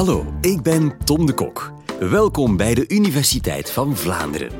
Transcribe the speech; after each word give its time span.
Hallo, 0.00 0.26
ik 0.40 0.62
ben 0.62 0.96
Tom 1.04 1.26
de 1.26 1.32
Kok. 1.32 1.72
Welkom 1.98 2.56
bij 2.56 2.74
de 2.74 2.88
Universiteit 2.88 3.70
van 3.70 3.96
Vlaanderen. 3.96 4.50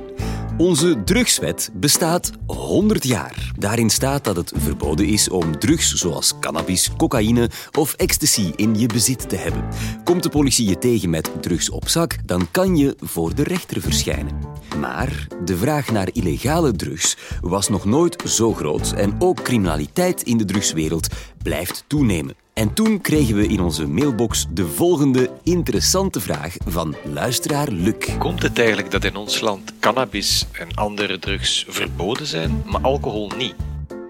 Onze 0.57 1.03
drugswet 1.05 1.71
bestaat 1.75 2.31
100 2.47 3.05
jaar. 3.05 3.53
Daarin 3.59 3.91
staat 3.91 4.25
dat 4.25 4.37
het 4.37 4.53
verboden 4.57 5.07
is 5.07 5.29
om 5.29 5.59
drugs 5.59 5.95
zoals 5.95 6.39
cannabis, 6.41 6.91
cocaïne 6.97 7.51
of 7.79 7.95
ecstasy 7.95 8.53
in 8.57 8.79
je 8.79 8.87
bezit 8.87 9.29
te 9.29 9.37
hebben. 9.37 9.65
Komt 10.05 10.23
de 10.23 10.29
politie 10.29 10.69
je 10.69 10.79
tegen 10.79 11.11
met 11.11 11.31
drugs 11.41 11.71
op 11.71 11.89
zak, 11.89 12.17
dan 12.27 12.51
kan 12.51 12.77
je 12.77 12.97
voor 12.99 13.35
de 13.35 13.43
rechter 13.43 13.81
verschijnen. 13.81 14.39
Maar 14.79 15.27
de 15.45 15.57
vraag 15.57 15.91
naar 15.91 16.09
illegale 16.13 16.73
drugs 16.73 17.17
was 17.41 17.69
nog 17.69 17.85
nooit 17.85 18.23
zo 18.25 18.55
groot 18.55 18.93
en 18.93 19.15
ook 19.19 19.43
criminaliteit 19.43 20.23
in 20.23 20.39
de 20.39 20.45
drugswereld 20.45 21.09
blijft 21.43 21.85
toenemen. 21.87 22.35
En 22.53 22.75
toen 22.75 23.01
kregen 23.01 23.35
we 23.35 23.47
in 23.47 23.61
onze 23.61 23.87
mailbox 23.87 24.47
de 24.51 24.67
volgende 24.67 25.31
interessante 25.43 26.21
vraag 26.21 26.57
van 26.67 26.97
luisteraar 27.05 27.69
Luc. 27.69 28.19
Komt 28.19 28.43
het 28.43 28.59
eigenlijk 28.59 28.91
dat 28.91 29.05
in 29.05 29.17
ons 29.17 29.41
land 29.41 29.73
cannabis 29.81 30.47
en 30.53 30.75
andere 30.75 31.19
drugs 31.19 31.65
verboden 31.69 32.27
zijn, 32.27 32.63
maar 32.67 32.81
alcohol 32.81 33.31
niet? 33.37 33.55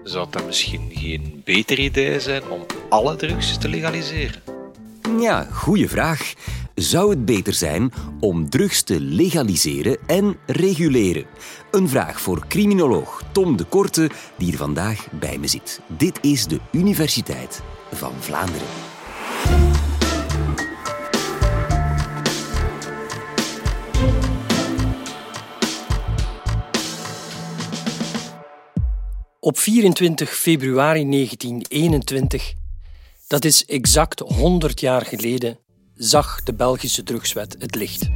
Zou 0.03 0.27
dat 0.29 0.45
misschien 0.45 0.91
geen 0.93 1.41
beter 1.45 1.79
idee 1.79 2.19
zijn 2.19 2.41
om 2.49 2.65
alle 2.89 3.15
drugs 3.15 3.57
te 3.57 3.69
legaliseren? 3.69 4.41
Ja, 5.19 5.47
goede 5.51 5.87
vraag. 5.87 6.33
Zou 6.81 7.09
het 7.09 7.25
beter 7.25 7.53
zijn 7.53 7.91
om 8.19 8.49
drugs 8.49 8.81
te 8.83 8.99
legaliseren 8.99 9.97
en 10.07 10.37
reguleren? 10.45 11.25
Een 11.71 11.89
vraag 11.89 12.21
voor 12.21 12.47
criminoloog 12.47 13.23
Tom 13.31 13.57
de 13.57 13.63
Korte, 13.63 14.09
die 14.37 14.51
er 14.51 14.57
vandaag 14.57 15.07
bij 15.11 15.37
me 15.37 15.47
zit. 15.47 15.81
Dit 15.97 16.19
is 16.21 16.45
de 16.45 16.59
Universiteit 16.71 17.61
van 17.91 18.13
Vlaanderen. 18.19 18.67
Op 29.39 29.57
24 29.57 30.35
februari 30.35 31.09
1921, 31.09 32.53
dat 33.27 33.45
is 33.45 33.65
exact 33.65 34.19
100 34.19 34.79
jaar 34.79 35.05
geleden, 35.05 35.57
zag 36.03 36.43
de 36.43 36.53
Belgische 36.53 37.03
drugswet 37.03 37.55
het 37.59 37.75
licht. 37.75 38.09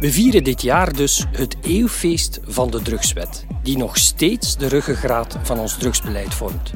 We 0.00 0.12
vieren 0.12 0.44
dit 0.44 0.62
jaar 0.62 0.92
dus 0.92 1.24
het 1.30 1.56
eeuwfeest 1.62 2.40
van 2.42 2.70
de 2.70 2.82
drugswet, 2.82 3.46
die 3.62 3.76
nog 3.76 3.98
steeds 3.98 4.56
de 4.56 4.66
ruggengraat 4.66 5.38
van 5.42 5.58
ons 5.58 5.78
drugsbeleid 5.78 6.34
vormt. 6.34 6.72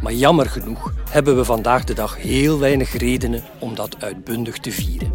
Maar 0.00 0.12
jammer 0.12 0.46
genoeg 0.46 0.92
hebben 1.10 1.36
we 1.36 1.44
vandaag 1.44 1.84
de 1.84 1.94
dag 1.94 2.16
heel 2.16 2.58
weinig 2.58 2.92
redenen 2.92 3.42
om 3.58 3.74
dat 3.74 4.02
uitbundig 4.02 4.58
te 4.58 4.70
vieren. 4.70 5.12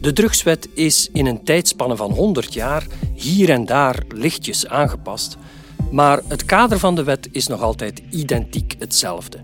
De 0.00 0.12
drugswet 0.12 0.68
is 0.74 1.08
in 1.12 1.26
een 1.26 1.44
tijdspanne 1.44 1.96
van 1.96 2.10
100 2.10 2.54
jaar 2.54 2.86
hier 3.14 3.50
en 3.50 3.66
daar 3.66 4.02
lichtjes 4.08 4.66
aangepast, 4.66 5.36
maar 5.90 6.20
het 6.28 6.44
kader 6.44 6.78
van 6.78 6.94
de 6.94 7.04
wet 7.04 7.28
is 7.32 7.46
nog 7.46 7.62
altijd 7.62 8.02
identiek 8.10 8.74
hetzelfde. 8.78 9.38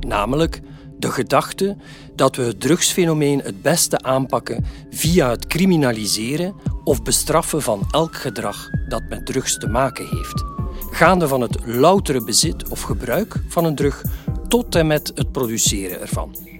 Namelijk 0.00 0.60
de 1.02 1.10
gedachte 1.10 1.76
dat 2.14 2.36
we 2.36 2.42
het 2.42 2.60
drugsfenomeen 2.60 3.40
het 3.40 3.62
beste 3.62 4.02
aanpakken 4.02 4.64
via 4.90 5.30
het 5.30 5.46
criminaliseren 5.46 6.54
of 6.84 7.02
bestraffen 7.02 7.62
van 7.62 7.86
elk 7.90 8.16
gedrag 8.16 8.68
dat 8.88 9.02
met 9.08 9.26
drugs 9.26 9.58
te 9.58 9.66
maken 9.66 10.08
heeft 10.08 10.52
gaande 10.92 11.28
van 11.28 11.40
het 11.40 11.66
loutere 11.66 12.24
bezit 12.24 12.68
of 12.68 12.80
gebruik 12.80 13.34
van 13.48 13.64
een 13.64 13.74
drug 13.74 14.04
tot 14.48 14.74
en 14.74 14.86
met 14.86 15.12
het 15.14 15.32
produceren 15.32 16.00
ervan. 16.00 16.51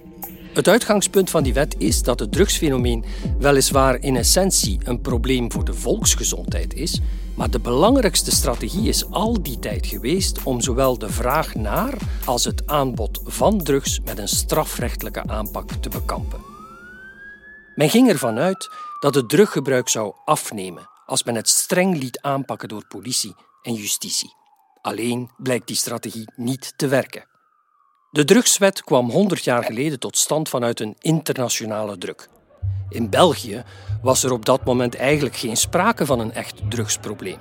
Het 0.53 0.67
uitgangspunt 0.67 1.29
van 1.29 1.43
die 1.43 1.53
wet 1.53 1.75
is 1.77 2.01
dat 2.01 2.19
het 2.19 2.31
drugsfenomeen 2.31 3.05
weliswaar 3.39 4.01
in 4.01 4.15
essentie 4.15 4.79
een 4.83 5.01
probleem 5.01 5.51
voor 5.51 5.65
de 5.65 5.73
volksgezondheid 5.73 6.73
is, 6.73 7.01
maar 7.35 7.49
de 7.49 7.59
belangrijkste 7.59 8.31
strategie 8.31 8.87
is 8.87 9.09
al 9.09 9.43
die 9.43 9.59
tijd 9.59 9.85
geweest 9.85 10.43
om 10.43 10.61
zowel 10.61 10.97
de 10.97 11.09
vraag 11.09 11.55
naar 11.55 11.97
als 12.25 12.43
het 12.43 12.67
aanbod 12.67 13.21
van 13.23 13.63
drugs 13.63 13.99
met 13.99 14.17
een 14.17 14.27
strafrechtelijke 14.27 15.23
aanpak 15.27 15.71
te 15.71 15.89
bekampen. 15.89 16.39
Men 17.75 17.89
ging 17.89 18.09
ervan 18.09 18.37
uit 18.37 18.69
dat 18.99 19.15
het 19.15 19.29
druggebruik 19.29 19.89
zou 19.89 20.13
afnemen 20.25 20.89
als 21.05 21.23
men 21.23 21.35
het 21.35 21.49
streng 21.49 21.97
liet 21.97 22.21
aanpakken 22.21 22.69
door 22.69 22.87
politie 22.87 23.35
en 23.61 23.73
justitie. 23.73 24.35
Alleen 24.81 25.29
blijkt 25.37 25.67
die 25.67 25.75
strategie 25.75 26.31
niet 26.35 26.73
te 26.75 26.87
werken. 26.87 27.32
De 28.13 28.23
drugswet 28.23 28.83
kwam 28.83 29.09
100 29.09 29.43
jaar 29.43 29.63
geleden 29.63 29.99
tot 29.99 30.17
stand 30.17 30.49
vanuit 30.49 30.79
een 30.79 30.95
internationale 30.99 31.97
druk. 31.97 32.29
In 32.89 33.09
België 33.09 33.63
was 34.01 34.23
er 34.23 34.31
op 34.31 34.45
dat 34.45 34.65
moment 34.65 34.95
eigenlijk 34.95 35.35
geen 35.35 35.57
sprake 35.57 36.05
van 36.05 36.19
een 36.19 36.33
echt 36.33 36.61
drugsprobleem. 36.69 37.37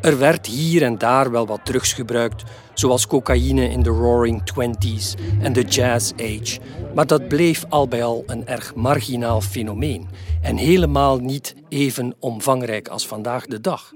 Er 0.00 0.18
werd 0.18 0.46
hier 0.46 0.82
en 0.82 0.98
daar 0.98 1.30
wel 1.30 1.46
wat 1.46 1.64
drugs 1.64 1.92
gebruikt, 1.92 2.42
zoals 2.74 3.06
cocaïne 3.06 3.68
in 3.68 3.82
de 3.82 3.90
Roaring 3.90 4.46
Twenties 4.46 5.14
en 5.40 5.52
de 5.52 5.62
Jazz 5.62 6.12
Age, 6.12 6.58
maar 6.94 7.06
dat 7.06 7.28
bleef 7.28 7.64
al 7.68 7.88
bij 7.88 8.04
al 8.04 8.22
een 8.26 8.46
erg 8.46 8.74
marginaal 8.74 9.40
fenomeen 9.40 10.08
en 10.40 10.56
helemaal 10.56 11.18
niet 11.18 11.54
even 11.68 12.14
omvangrijk 12.18 12.88
als 12.88 13.06
vandaag 13.06 13.46
de 13.46 13.60
dag. 13.60 13.92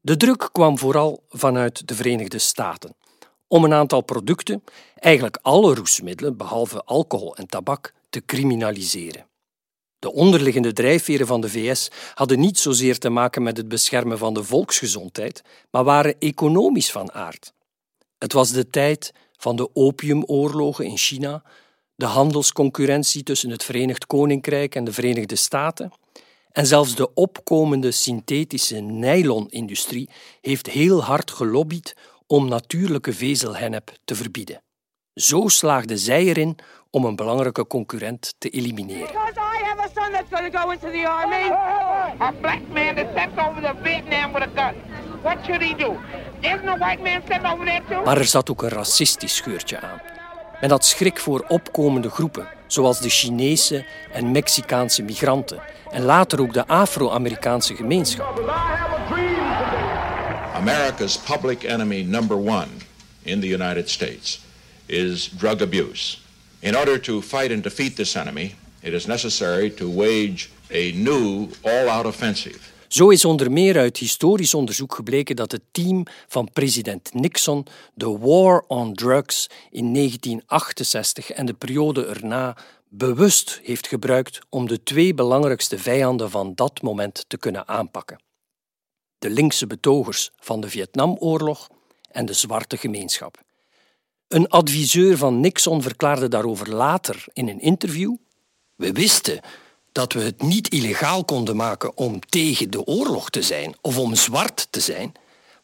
De 0.00 0.16
druk 0.16 0.48
kwam 0.52 0.78
vooral 0.78 1.24
vanuit 1.28 1.88
de 1.88 1.94
Verenigde 1.94 2.38
Staten 2.38 3.00
om 3.52 3.64
een 3.64 3.72
aantal 3.72 4.00
producten, 4.00 4.64
eigenlijk 4.94 5.38
alle 5.42 5.74
roesmiddelen 5.74 6.36
behalve 6.36 6.82
alcohol 6.84 7.36
en 7.36 7.46
tabak, 7.46 7.92
te 8.10 8.24
criminaliseren. 8.24 9.26
De 9.98 10.12
onderliggende 10.12 10.72
drijfveren 10.72 11.26
van 11.26 11.40
de 11.40 11.48
VS 11.48 11.90
hadden 12.14 12.40
niet 12.40 12.58
zozeer 12.58 12.98
te 12.98 13.08
maken 13.08 13.42
met 13.42 13.56
het 13.56 13.68
beschermen 13.68 14.18
van 14.18 14.34
de 14.34 14.44
volksgezondheid, 14.44 15.42
maar 15.70 15.84
waren 15.84 16.18
economisch 16.18 16.90
van 16.90 17.12
aard. 17.12 17.52
Het 18.18 18.32
was 18.32 18.50
de 18.50 18.70
tijd 18.70 19.12
van 19.36 19.56
de 19.56 19.74
opiumoorlogen 19.74 20.84
in 20.84 20.96
China, 20.96 21.42
de 21.94 22.06
handelsconcurrentie 22.06 23.22
tussen 23.22 23.50
het 23.50 23.64
Verenigd 23.64 24.06
Koninkrijk 24.06 24.74
en 24.74 24.84
de 24.84 24.92
Verenigde 24.92 25.36
Staten 25.36 25.92
en 26.52 26.66
zelfs 26.66 26.94
de 26.94 27.14
opkomende 27.14 27.90
synthetische 27.90 28.80
nylonindustrie 28.80 30.08
heeft 30.40 30.66
heel 30.66 31.02
hard 31.02 31.30
gelobbyd 31.30 31.94
om 32.26 32.48
natuurlijke 32.48 33.12
vezelhennep 33.12 33.92
te 34.04 34.14
verbieden. 34.14 34.62
Zo 35.14 35.48
slaagde 35.48 35.96
zij 35.96 36.24
erin 36.24 36.58
om 36.90 37.04
een 37.04 37.16
belangrijke 37.16 37.66
concurrent 37.66 38.34
te 38.38 38.48
elimineren. 38.48 39.14
Maar 48.04 48.18
er 48.18 48.24
zat 48.24 48.50
ook 48.50 48.62
een 48.62 48.68
racistisch 48.68 49.36
scheurtje 49.36 49.80
aan. 49.80 50.00
Men 50.60 50.70
had 50.70 50.84
schrik 50.84 51.18
voor 51.18 51.44
opkomende 51.48 52.10
groepen, 52.10 52.48
zoals 52.66 53.00
de 53.00 53.08
Chinese 53.08 53.86
en 54.12 54.30
Mexicaanse 54.30 55.02
migranten 55.02 55.60
en 55.90 56.02
later 56.02 56.40
ook 56.40 56.52
de 56.52 56.66
Afro-Amerikaanse 56.66 57.74
gemeenschap. 57.74 58.40
America's 60.62 61.16
public 61.16 61.64
enemy 61.64 62.04
number 62.04 62.36
one 62.36 62.68
in 63.24 63.40
the 63.40 63.48
United 63.48 63.88
States 63.88 64.40
is 64.86 65.28
drug 65.38 65.60
abuse. 65.60 66.18
In 66.60 66.76
order 66.76 67.00
to 67.00 67.20
fight 67.22 67.50
and 67.52 67.62
defeat 67.62 67.96
this 67.96 68.16
enemy, 68.16 68.54
it 68.82 68.92
is 68.92 69.06
necessary 69.06 69.70
to 69.70 69.90
wage 69.90 70.50
a 70.70 70.92
new 70.92 71.48
all-out 71.62 72.06
offensive. 72.06 72.58
Zo 72.88 73.08
is 73.08 73.24
onder 73.24 73.52
meer 73.52 73.78
uit 73.78 73.96
historisch 73.96 74.54
onderzoek 74.54 74.94
gebleken 74.94 75.36
dat 75.36 75.52
het 75.52 75.62
team 75.70 76.04
van 76.28 76.48
president 76.52 77.14
Nixon 77.14 77.66
de 77.94 78.18
War 78.18 78.64
on 78.68 78.94
Drugs 78.94 79.50
in 79.70 79.94
1968 79.94 81.30
en 81.30 81.46
de 81.46 81.54
periode 81.54 82.06
erna 82.06 82.56
bewust 82.88 83.60
heeft 83.62 83.86
gebruikt 83.86 84.38
om 84.48 84.68
de 84.68 84.82
twee 84.82 85.14
belangrijkste 85.14 85.78
vijanden 85.78 86.30
van 86.30 86.52
dat 86.54 86.82
moment 86.82 87.24
te 87.28 87.38
kunnen 87.38 87.68
aanpakken. 87.68 88.18
De 89.22 89.30
linkse 89.30 89.66
betogers 89.66 90.30
van 90.38 90.60
de 90.60 90.68
Vietnamoorlog 90.68 91.68
en 92.10 92.26
de 92.26 92.32
zwarte 92.32 92.76
gemeenschap. 92.76 93.42
Een 94.28 94.48
adviseur 94.48 95.16
van 95.16 95.40
Nixon 95.40 95.82
verklaarde 95.82 96.28
daarover 96.28 96.74
later 96.74 97.24
in 97.32 97.48
een 97.48 97.60
interview: 97.60 98.14
We 98.76 98.92
wisten 98.92 99.40
dat 99.92 100.12
we 100.12 100.20
het 100.20 100.42
niet 100.42 100.68
illegaal 100.68 101.24
konden 101.24 101.56
maken 101.56 101.96
om 101.96 102.20
tegen 102.20 102.70
de 102.70 102.84
oorlog 102.84 103.30
te 103.30 103.42
zijn 103.42 103.74
of 103.80 103.98
om 103.98 104.14
zwart 104.14 104.66
te 104.70 104.80
zijn, 104.80 105.12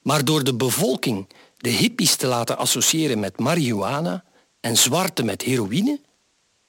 maar 0.03 0.25
door 0.25 0.45
de 0.45 0.55
bevolking 0.55 1.29
de 1.57 1.71
hippies 1.71 2.17
te 2.17 2.27
laten 2.27 2.59
associëren 2.59 3.21
met 3.21 3.39
marihuana 3.39 4.25
en 4.61 4.77
zwarte 4.77 5.23
met 5.23 5.43
heroïne 5.43 6.01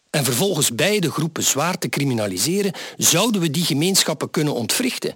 en 0.10 0.24
vervolgens 0.24 0.76
beide 0.76 1.12
groepen 1.12 1.44
zwaar 1.44 1.78
te 1.78 1.90
criminaliseren, 1.90 2.74
zouden 2.98 3.42
we 3.42 3.52
die 3.52 3.66
gemeenschappen 3.66 4.30
kunnen 4.30 4.54
ontwrichten. 4.54 5.16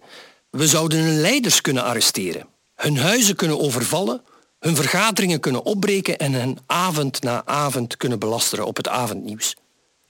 We 0.58 0.68
zouden 0.68 1.00
hun 1.00 1.20
leiders 1.20 1.62
kunnen 1.62 1.84
arresteren, 1.84 2.48
hun 2.76 2.98
huizen 2.98 3.36
kunnen 3.36 3.60
overvallen, 3.60 4.22
hun 4.60 4.76
vergaderingen 4.76 5.40
kunnen 5.40 5.64
opbreken 5.64 6.18
en 6.18 6.34
hen 6.34 6.58
avond 6.66 7.22
na 7.22 7.46
avond 7.46 7.98
kunnen 7.98 8.20
belasteren 8.20 8.66
op 8.66 8.78
het 8.78 8.88
avondnieuws. 8.88 9.56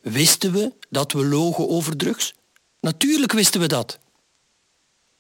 Wisten 0.01 0.51
we 0.51 0.73
dat 0.89 1.11
we 1.11 1.25
logen 1.25 1.69
over 1.69 1.97
drugs? 1.97 2.33
Natuurlijk 2.79 3.31
wisten 3.31 3.59
we 3.59 3.67
dat. 3.67 3.99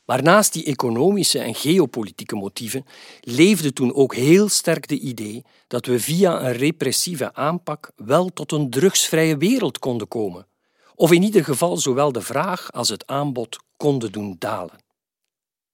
Maar 0.05 0.23
naast 0.23 0.53
die 0.53 0.65
economische 0.65 1.39
en 1.39 1.55
geopolitieke 1.55 2.35
motieven 2.35 2.85
leefde 3.21 3.73
toen 3.73 3.93
ook 3.93 4.15
heel 4.15 4.49
sterk 4.49 4.87
de 4.87 4.99
idee 4.99 5.43
dat 5.67 5.85
we 5.85 5.99
via 5.99 6.41
een 6.41 6.53
repressieve 6.53 7.33
aanpak 7.33 7.91
wel 7.95 8.29
tot 8.33 8.51
een 8.51 8.69
drugsvrije 8.69 9.37
wereld 9.37 9.79
konden 9.79 10.07
komen, 10.07 10.47
of 10.95 11.11
in 11.11 11.23
ieder 11.23 11.43
geval 11.43 11.77
zowel 11.77 12.11
de 12.11 12.21
vraag 12.21 12.71
als 12.71 12.89
het 12.89 13.07
aanbod 13.07 13.57
konden 13.77 14.11
doen 14.11 14.35
dalen. 14.39 14.82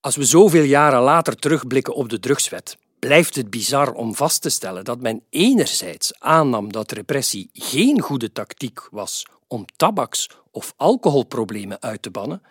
Als 0.01 0.15
we 0.15 0.25
zoveel 0.25 0.63
jaren 0.63 1.01
later 1.01 1.35
terugblikken 1.35 1.93
op 1.93 2.09
de 2.09 2.19
drugswet, 2.19 2.77
blijft 2.99 3.35
het 3.35 3.49
bizar 3.49 3.93
om 3.93 4.15
vast 4.15 4.41
te 4.41 4.49
stellen 4.49 4.85
dat 4.85 5.01
men 5.01 5.23
enerzijds 5.29 6.19
aannam 6.19 6.71
dat 6.71 6.91
repressie 6.91 7.49
geen 7.53 8.01
goede 8.01 8.31
tactiek 8.31 8.87
was 8.91 9.25
om 9.47 9.65
tabaks- 9.75 10.29
of 10.51 10.73
alcoholproblemen 10.77 11.81
uit 11.81 12.01
te 12.01 12.11
bannen, 12.11 12.41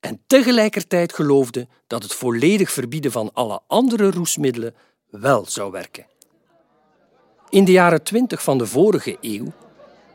en 0.00 0.20
tegelijkertijd 0.26 1.12
geloofde 1.12 1.68
dat 1.86 2.02
het 2.02 2.14
volledig 2.14 2.70
verbieden 2.70 3.12
van 3.12 3.30
alle 3.32 3.60
andere 3.66 4.10
roesmiddelen 4.10 4.74
wel 5.10 5.46
zou 5.46 5.70
werken. 5.70 6.06
In 7.48 7.64
de 7.64 7.72
jaren 7.72 8.02
20 8.02 8.42
van 8.42 8.58
de 8.58 8.66
vorige 8.66 9.16
eeuw, 9.20 9.52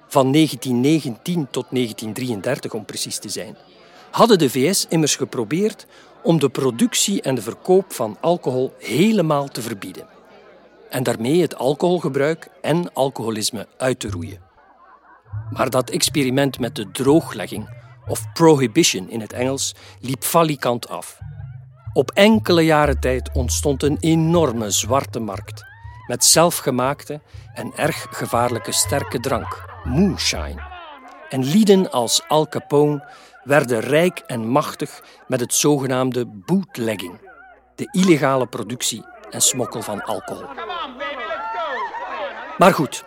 van 0.08 0.32
1919 0.32 1.48
tot 1.52 1.66
1933 1.70 2.74
om 2.74 2.86
precies 2.86 3.20
te 3.20 3.30
zijn, 3.30 3.58
hadden 4.12 4.40
de 4.40 4.50
VS 4.50 4.86
immers 4.90 5.16
geprobeerd 5.16 5.86
om 6.28 6.40
de 6.40 6.50
productie 6.50 7.22
en 7.22 7.36
de 7.36 7.42
verkoop 7.42 7.94
van 7.94 8.18
alcohol 8.22 8.74
helemaal 8.80 9.48
te 9.48 9.62
verbieden 9.62 10.08
en 10.90 11.04
daarmee 11.04 11.42
het 11.42 11.56
alcoholgebruik 11.56 12.50
en 12.62 12.94
alcoholisme 12.94 13.68
uit 13.78 14.00
te 14.00 14.10
roeien. 14.10 14.42
Maar 15.50 15.70
dat 15.70 15.90
experiment 15.90 16.60
met 16.60 16.76
de 16.76 16.92
drooglegging 16.92 17.70
of 18.08 18.34
prohibition 18.34 19.10
in 19.10 19.22
het 19.22 19.34
Engels, 19.34 19.76
liep 20.00 20.24
falikant 20.24 20.90
af. 20.90 21.18
Op 21.94 22.12
enkele 22.12 22.62
jaren 22.62 23.00
tijd 23.00 23.30
ontstond 23.34 23.84
een 23.84 23.98
enorme 24.00 24.72
zwarte 24.72 25.20
markt 25.20 25.66
met 26.08 26.26
zelfgemaakte 26.26 27.22
en 27.54 27.72
erg 27.76 28.08
gevaarlijke 28.10 28.72
sterke 28.72 29.20
drank, 29.20 29.66
moonshine. 29.84 30.62
En 31.30 31.44
lieden 31.44 31.92
als 31.92 32.24
Al 32.28 32.48
Capone 32.48 33.04
werden 33.48 33.80
rijk 33.80 34.20
en 34.20 34.48
machtig 34.48 35.04
met 35.28 35.40
het 35.40 35.54
zogenaamde 35.54 36.26
bootlegging, 36.26 37.20
de 37.76 37.88
illegale 37.92 38.48
productie 38.48 39.06
en 39.30 39.42
smokkel 39.42 39.82
van 39.82 40.04
alcohol. 40.04 40.46
Maar 42.58 42.74
goed, 42.74 43.04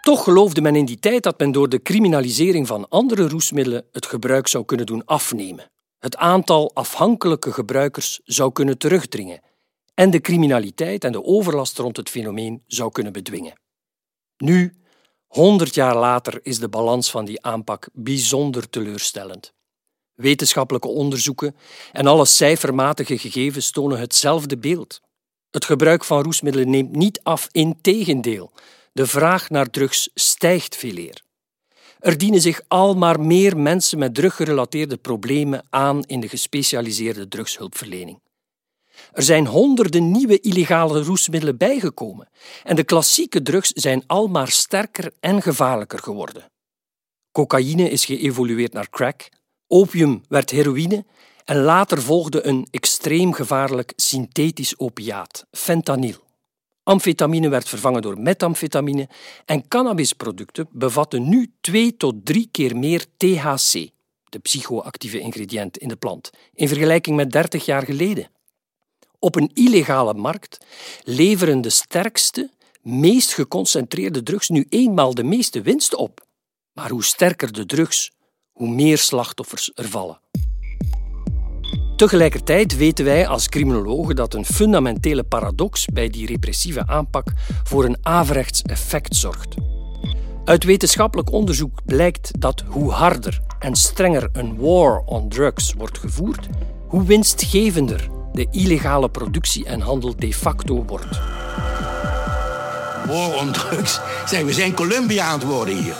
toch 0.00 0.24
geloofde 0.24 0.60
men 0.60 0.76
in 0.76 0.84
die 0.84 0.98
tijd 0.98 1.22
dat 1.22 1.38
men 1.38 1.52
door 1.52 1.68
de 1.68 1.82
criminalisering 1.82 2.66
van 2.66 2.88
andere 2.88 3.28
roesmiddelen 3.28 3.84
het 3.92 4.06
gebruik 4.06 4.46
zou 4.46 4.64
kunnen 4.64 4.86
doen 4.86 5.04
afnemen, 5.04 5.70
het 5.98 6.16
aantal 6.16 6.70
afhankelijke 6.74 7.52
gebruikers 7.52 8.20
zou 8.24 8.52
kunnen 8.52 8.78
terugdringen 8.78 9.40
en 9.94 10.10
de 10.10 10.20
criminaliteit 10.20 11.04
en 11.04 11.12
de 11.12 11.24
overlast 11.24 11.78
rond 11.78 11.96
het 11.96 12.10
fenomeen 12.10 12.62
zou 12.66 12.92
kunnen 12.92 13.12
bedwingen. 13.12 13.60
Nu, 14.36 14.76
honderd 15.26 15.74
jaar 15.74 15.96
later, 15.96 16.40
is 16.42 16.58
de 16.58 16.68
balans 16.68 17.10
van 17.10 17.24
die 17.24 17.42
aanpak 17.42 17.88
bijzonder 17.92 18.70
teleurstellend. 18.70 19.54
Wetenschappelijke 20.16 20.88
onderzoeken 20.88 21.56
en 21.92 22.06
alle 22.06 22.24
cijfermatige 22.24 23.18
gegevens 23.18 23.70
tonen 23.70 23.98
hetzelfde 23.98 24.58
beeld. 24.58 25.00
Het 25.50 25.64
gebruik 25.64 26.04
van 26.04 26.22
roesmiddelen 26.22 26.70
neemt 26.70 26.96
niet 26.96 27.20
af, 27.22 27.48
in 27.52 27.78
tegendeel. 27.80 28.52
De 28.92 29.06
vraag 29.06 29.50
naar 29.50 29.70
drugs 29.70 30.10
stijgt 30.14 30.76
veeleer. 30.76 31.22
Er 31.98 32.18
dienen 32.18 32.40
zich 32.40 32.60
al 32.68 32.94
maar 32.94 33.20
meer 33.20 33.56
mensen 33.56 33.98
met 33.98 34.14
druggerelateerde 34.14 34.96
problemen 34.96 35.66
aan 35.70 36.02
in 36.02 36.20
de 36.20 36.28
gespecialiseerde 36.28 37.28
drugshulpverlening. 37.28 38.20
Er 39.12 39.22
zijn 39.22 39.46
honderden 39.46 40.10
nieuwe 40.10 40.40
illegale 40.40 41.02
roesmiddelen 41.02 41.56
bijgekomen 41.56 42.28
en 42.64 42.76
de 42.76 42.84
klassieke 42.84 43.42
drugs 43.42 43.70
zijn 43.70 44.04
al 44.06 44.26
maar 44.26 44.48
sterker 44.48 45.12
en 45.20 45.42
gevaarlijker 45.42 45.98
geworden. 45.98 46.50
Cocaïne 47.32 47.90
is 47.90 48.04
geëvolueerd 48.04 48.72
naar 48.72 48.90
crack, 48.90 49.28
opium 49.66 50.22
werd 50.28 50.50
heroïne 50.50 51.04
en 51.44 51.56
later 51.56 52.02
volgde 52.02 52.46
een 52.46 52.66
extreem 52.70 53.32
gevaarlijk 53.32 53.92
synthetisch 53.96 54.78
opiaat, 54.78 55.46
fentanyl. 55.50 56.24
Amfetamine 56.82 57.48
werd 57.48 57.68
vervangen 57.68 58.02
door 58.02 58.20
methamfetamine 58.20 59.08
en 59.44 59.68
cannabisproducten 59.68 60.68
bevatten 60.70 61.28
nu 61.28 61.52
twee 61.60 61.96
tot 61.96 62.14
drie 62.24 62.48
keer 62.50 62.76
meer 62.76 63.04
THC, 63.16 63.90
de 64.28 64.38
psychoactieve 64.42 65.18
ingrediënt 65.18 65.78
in 65.78 65.88
de 65.88 65.96
plant, 65.96 66.30
in 66.54 66.68
vergelijking 66.68 67.16
met 67.16 67.32
30 67.32 67.64
jaar 67.64 67.82
geleden. 67.82 68.30
Op 69.18 69.36
een 69.36 69.50
illegale 69.54 70.14
markt 70.14 70.58
leveren 71.04 71.60
de 71.60 71.70
sterkste, 71.70 72.50
meest 72.82 73.34
geconcentreerde 73.34 74.22
drugs 74.22 74.48
nu 74.48 74.66
eenmaal 74.68 75.14
de 75.14 75.24
meeste 75.24 75.62
winst 75.62 75.94
op. 75.94 76.26
Maar 76.72 76.90
hoe 76.90 77.04
sterker 77.04 77.52
de 77.52 77.66
drugs, 77.66 78.12
hoe 78.56 78.68
meer 78.68 78.98
slachtoffers 78.98 79.70
er 79.74 79.88
vallen. 79.88 80.20
Tegelijkertijd 81.96 82.76
weten 82.76 83.04
wij 83.04 83.26
als 83.26 83.48
criminologen 83.48 84.16
dat 84.16 84.34
een 84.34 84.44
fundamentele 84.44 85.24
paradox 85.24 85.84
bij 85.84 86.08
die 86.08 86.26
repressieve 86.26 86.86
aanpak 86.86 87.26
voor 87.64 87.84
een 87.84 87.96
averechts 88.02 88.62
effect 88.62 89.16
zorgt. 89.16 89.54
Uit 90.44 90.64
wetenschappelijk 90.64 91.32
onderzoek 91.32 91.84
blijkt 91.84 92.40
dat 92.40 92.64
hoe 92.66 92.92
harder 92.92 93.40
en 93.58 93.76
strenger 93.76 94.28
een 94.32 94.56
war 94.58 95.02
on 95.04 95.28
drugs 95.28 95.72
wordt 95.72 95.98
gevoerd, 95.98 96.48
hoe 96.86 97.04
winstgevender 97.04 98.08
de 98.32 98.46
illegale 98.50 99.08
productie 99.08 99.64
en 99.64 99.80
handel 99.80 100.16
de 100.16 100.34
facto 100.34 100.84
wordt. 100.84 101.20
War 103.06 103.34
on 103.40 103.52
drugs? 103.52 104.00
Zeg, 104.26 104.42
we 104.42 104.52
zijn 104.52 104.74
Columbia 104.74 105.24
aan 105.24 105.38
het 105.38 105.48
worden 105.48 105.82
hier. 105.82 105.96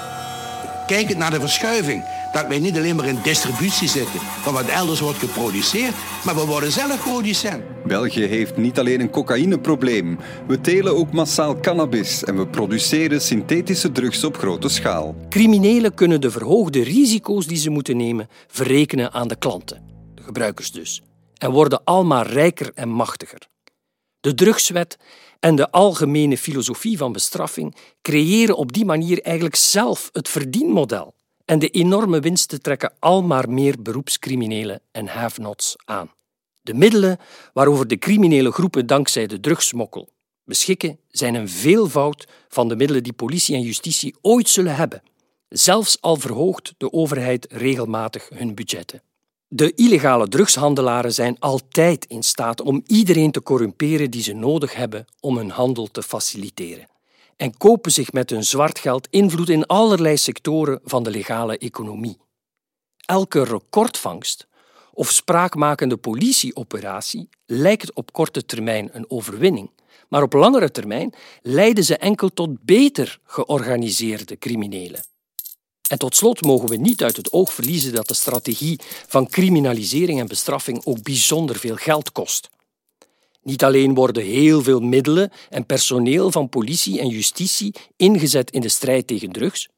Kijk 0.86 1.16
naar 1.16 1.30
de 1.30 1.40
verschuiving 1.40 2.04
dat 2.36 2.46
wij 2.46 2.58
niet 2.58 2.76
alleen 2.76 2.96
maar 2.96 3.06
in 3.06 3.18
distributie 3.22 3.88
zitten 3.88 4.20
van 4.20 4.52
wat 4.52 4.66
elders 4.66 5.00
wordt 5.00 5.18
geproduceerd, 5.18 5.94
maar 6.24 6.34
we 6.34 6.44
worden 6.44 6.72
zelf 6.72 7.02
producent. 7.02 7.62
België 7.84 8.24
heeft 8.24 8.56
niet 8.56 8.78
alleen 8.78 9.00
een 9.00 9.10
cocaïneprobleem. 9.10 10.18
We 10.46 10.60
telen 10.60 10.96
ook 10.96 11.12
massaal 11.12 11.60
cannabis 11.60 12.24
en 12.24 12.36
we 12.36 12.46
produceren 12.46 13.20
synthetische 13.20 13.92
drugs 13.92 14.24
op 14.24 14.36
grote 14.36 14.68
schaal. 14.68 15.14
Criminelen 15.28 15.94
kunnen 15.94 16.20
de 16.20 16.30
verhoogde 16.30 16.82
risico's 16.82 17.46
die 17.46 17.56
ze 17.56 17.70
moeten 17.70 17.96
nemen 17.96 18.28
verrekenen 18.46 19.12
aan 19.12 19.28
de 19.28 19.36
klanten, 19.36 19.82
de 20.14 20.22
gebruikers 20.22 20.72
dus, 20.72 21.02
en 21.38 21.50
worden 21.50 21.84
almaar 21.84 22.26
rijker 22.26 22.70
en 22.74 22.88
machtiger. 22.88 23.48
De 24.20 24.34
drugswet 24.34 24.96
en 25.40 25.56
de 25.56 25.70
algemene 25.70 26.38
filosofie 26.38 26.98
van 26.98 27.12
bestraffing 27.12 27.76
creëren 28.02 28.56
op 28.56 28.72
die 28.72 28.84
manier 28.84 29.22
eigenlijk 29.22 29.56
zelf 29.56 30.08
het 30.12 30.28
verdienmodel 30.28 31.15
en 31.46 31.58
de 31.58 31.68
enorme 31.68 32.20
winsten 32.20 32.62
trekken 32.62 32.92
al 32.98 33.22
maar 33.22 33.50
meer 33.50 33.82
beroepscriminelen 33.82 34.80
en 34.90 35.06
have-nots 35.06 35.76
aan. 35.84 36.10
De 36.60 36.74
middelen 36.74 37.18
waarover 37.52 37.88
de 37.88 37.98
criminele 37.98 38.52
groepen 38.52 38.86
dankzij 38.86 39.26
de 39.26 39.40
drugsmokkel 39.40 40.08
beschikken, 40.44 40.98
zijn 41.08 41.34
een 41.34 41.48
veelvoud 41.48 42.26
van 42.48 42.68
de 42.68 42.76
middelen 42.76 43.02
die 43.02 43.12
politie 43.12 43.54
en 43.54 43.62
justitie 43.62 44.14
ooit 44.20 44.48
zullen 44.48 44.76
hebben. 44.76 45.02
Zelfs 45.48 46.00
al 46.00 46.16
verhoogt 46.16 46.74
de 46.78 46.92
overheid 46.92 47.46
regelmatig 47.50 48.28
hun 48.34 48.54
budgetten. 48.54 49.02
De 49.48 49.74
illegale 49.74 50.28
drugshandelaren 50.28 51.12
zijn 51.12 51.38
altijd 51.38 52.04
in 52.04 52.22
staat 52.22 52.60
om 52.60 52.82
iedereen 52.86 53.30
te 53.30 53.42
corrumperen 53.42 54.10
die 54.10 54.22
ze 54.22 54.32
nodig 54.32 54.74
hebben 54.74 55.04
om 55.20 55.36
hun 55.36 55.50
handel 55.50 55.86
te 55.86 56.02
faciliteren 56.02 56.86
en 57.36 57.56
kopen 57.56 57.92
zich 57.92 58.12
met 58.12 58.30
hun 58.30 58.44
zwart 58.44 58.78
geld 58.78 59.06
invloed 59.10 59.48
in 59.48 59.66
allerlei 59.66 60.16
sectoren 60.16 60.80
van 60.84 61.02
de 61.02 61.10
legale 61.10 61.58
economie. 61.58 62.18
Elke 63.06 63.44
recordvangst 63.44 64.46
of 64.92 65.10
spraakmakende 65.10 65.96
politieoperatie 65.96 67.28
lijkt 67.46 67.92
op 67.94 68.12
korte 68.12 68.44
termijn 68.44 68.88
een 68.92 69.10
overwinning, 69.10 69.70
maar 70.08 70.22
op 70.22 70.32
langere 70.32 70.70
termijn 70.70 71.14
leiden 71.42 71.84
ze 71.84 71.96
enkel 71.96 72.28
tot 72.28 72.64
beter 72.64 73.20
georganiseerde 73.24 74.38
criminelen. 74.38 75.04
En 75.88 75.98
tot 75.98 76.16
slot 76.16 76.42
mogen 76.42 76.68
we 76.68 76.76
niet 76.76 77.02
uit 77.02 77.16
het 77.16 77.32
oog 77.32 77.52
verliezen 77.52 77.92
dat 77.92 78.08
de 78.08 78.14
strategie 78.14 78.80
van 79.06 79.28
criminalisering 79.28 80.20
en 80.20 80.26
bestraffing 80.26 80.84
ook 80.84 81.02
bijzonder 81.02 81.56
veel 81.56 81.76
geld 81.76 82.12
kost. 82.12 82.48
Niet 83.46 83.64
alleen 83.64 83.94
worden 83.94 84.22
heel 84.22 84.62
veel 84.62 84.80
middelen 84.80 85.30
en 85.48 85.66
personeel 85.66 86.30
van 86.30 86.48
politie 86.48 87.00
en 87.00 87.08
justitie 87.08 87.74
ingezet 87.96 88.50
in 88.50 88.60
de 88.60 88.68
strijd 88.68 89.06
tegen 89.06 89.32
drugs. 89.32 89.68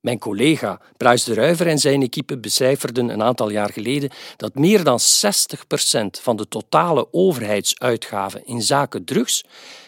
Mijn 0.00 0.18
collega 0.18 0.80
Bruis 0.96 1.24
de 1.24 1.34
Ruiver 1.34 1.66
en 1.66 1.78
zijn 1.78 2.02
equipe 2.02 2.38
becijferden 2.38 3.08
een 3.08 3.22
aantal 3.22 3.50
jaar 3.50 3.72
geleden 3.72 4.10
dat 4.36 4.54
meer 4.54 4.84
dan 4.84 4.98
60% 5.00 5.02
van 6.22 6.36
de 6.36 6.48
totale 6.48 7.12
overheidsuitgaven 7.12 8.46
in 8.46 8.62
zaken 8.62 9.04
drugs 9.04 9.44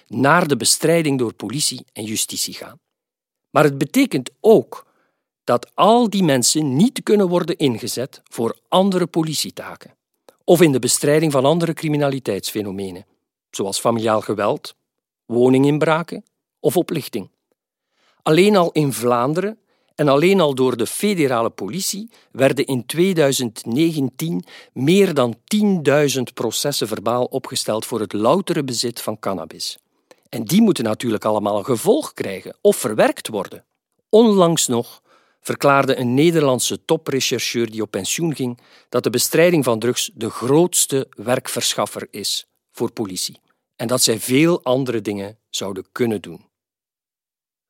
naar 0.06 0.48
de 0.48 0.56
bestrijding 0.56 1.18
door 1.18 1.34
politie 1.34 1.84
en 1.92 2.04
justitie 2.04 2.54
gaan. 2.54 2.80
Maar 3.50 3.64
het 3.64 3.78
betekent 3.78 4.30
ook 4.40 4.86
dat 5.44 5.70
al 5.74 6.10
die 6.10 6.22
mensen 6.22 6.76
niet 6.76 7.02
kunnen 7.02 7.28
worden 7.28 7.56
ingezet 7.56 8.20
voor 8.24 8.58
andere 8.68 9.06
politietaken 9.06 9.96
of 10.44 10.62
in 10.62 10.72
de 10.72 10.78
bestrijding 10.78 11.32
van 11.32 11.44
andere 11.44 11.72
criminaliteitsfenomenen, 11.72 13.06
zoals 13.50 13.78
familiaal 13.78 14.20
geweld, 14.20 14.74
woninginbraken 15.26 16.24
of 16.60 16.76
oplichting. 16.76 17.30
Alleen 18.22 18.56
al 18.56 18.72
in 18.72 18.92
Vlaanderen 18.92 19.58
en 19.94 20.08
alleen 20.08 20.40
al 20.40 20.54
door 20.54 20.76
de 20.76 20.86
federale 20.86 21.50
politie 21.50 22.10
werden 22.32 22.66
in 22.66 22.86
2019 22.86 24.44
meer 24.72 25.14
dan 25.14 25.36
10.000 26.16 26.22
processen 26.34 26.88
verbaal 26.88 27.24
opgesteld 27.24 27.86
voor 27.86 28.00
het 28.00 28.12
loutere 28.12 28.64
bezit 28.64 29.00
van 29.00 29.18
cannabis. 29.18 29.78
En 30.28 30.44
die 30.44 30.62
moeten 30.62 30.84
natuurlijk 30.84 31.24
allemaal 31.24 31.58
een 31.58 31.64
gevolg 31.64 32.14
krijgen 32.14 32.56
of 32.60 32.76
verwerkt 32.76 33.28
worden. 33.28 33.64
Onlangs 34.08 34.66
nog 34.66 35.02
verklaarde 35.40 35.98
een 35.98 36.14
Nederlandse 36.14 36.84
toprechercheur 36.84 37.70
die 37.70 37.82
op 37.82 37.90
pensioen 37.90 38.34
ging 38.34 38.58
dat 38.88 39.02
de 39.02 39.10
bestrijding 39.10 39.64
van 39.64 39.78
drugs 39.78 40.10
de 40.14 40.30
grootste 40.30 41.06
werkverschaffer 41.16 42.08
is 42.10 42.46
voor 42.78 42.92
politie 42.92 43.40
en 43.76 43.86
dat 43.86 44.02
zij 44.02 44.18
veel 44.18 44.62
andere 44.62 45.00
dingen 45.00 45.38
zouden 45.50 45.84
kunnen 45.92 46.22
doen. 46.22 46.46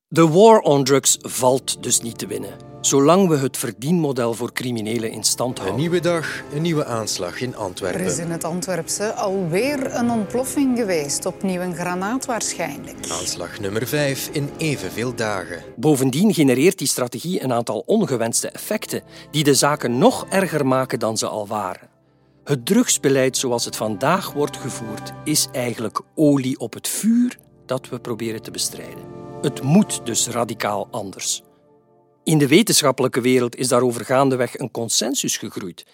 De 0.08 0.28
war 0.28 0.58
on 0.58 0.84
drugs 0.84 1.18
valt 1.20 1.82
dus 1.82 2.00
niet 2.00 2.18
te 2.18 2.26
winnen, 2.26 2.56
zolang 2.80 3.28
we 3.28 3.36
het 3.36 3.56
verdienmodel 3.56 4.34
voor 4.34 4.52
criminelen 4.52 5.10
in 5.10 5.24
stand 5.24 5.58
houden. 5.58 5.76
Een 5.76 5.80
nieuwe 5.80 6.00
dag, 6.00 6.42
een 6.54 6.62
nieuwe 6.62 6.84
aanslag 6.84 7.40
in 7.40 7.56
Antwerpen. 7.56 8.00
Er 8.00 8.06
is 8.06 8.18
in 8.18 8.30
het 8.30 8.44
Antwerpse 8.44 9.12
alweer 9.12 9.94
een 9.94 10.10
ontploffing 10.10 10.78
geweest, 10.78 11.26
opnieuw 11.26 11.60
een 11.60 11.74
granaat 11.74 12.26
waarschijnlijk. 12.26 13.08
Aanslag 13.10 13.60
nummer 13.60 13.86
5 13.86 14.28
in 14.32 14.50
evenveel 14.56 15.14
dagen. 15.14 15.62
Bovendien 15.76 16.34
genereert 16.34 16.78
die 16.78 16.88
strategie 16.88 17.42
een 17.42 17.52
aantal 17.52 17.82
ongewenste 17.86 18.48
effecten 18.48 19.02
die 19.30 19.44
de 19.44 19.54
zaken 19.54 19.98
nog 19.98 20.26
erger 20.28 20.66
maken 20.66 20.98
dan 20.98 21.16
ze 21.16 21.26
al 21.26 21.46
waren. 21.46 21.97
Het 22.48 22.66
drugsbeleid 22.66 23.36
zoals 23.36 23.64
het 23.64 23.76
vandaag 23.76 24.32
wordt 24.32 24.56
gevoerd 24.56 25.12
is 25.24 25.48
eigenlijk 25.52 26.00
olie 26.14 26.58
op 26.58 26.74
het 26.74 26.88
vuur 26.88 27.38
dat 27.66 27.88
we 27.88 28.00
proberen 28.00 28.42
te 28.42 28.50
bestrijden. 28.50 29.04
Het 29.40 29.62
moet 29.62 30.06
dus 30.06 30.26
radicaal 30.26 30.88
anders. 30.90 31.42
In 32.24 32.38
de 32.38 32.48
wetenschappelijke 32.48 33.20
wereld 33.20 33.56
is 33.56 33.68
daarover 33.68 34.04
gaandeweg 34.04 34.58
een 34.58 34.70
consensus 34.70 35.36
gegroeid. 35.36 35.86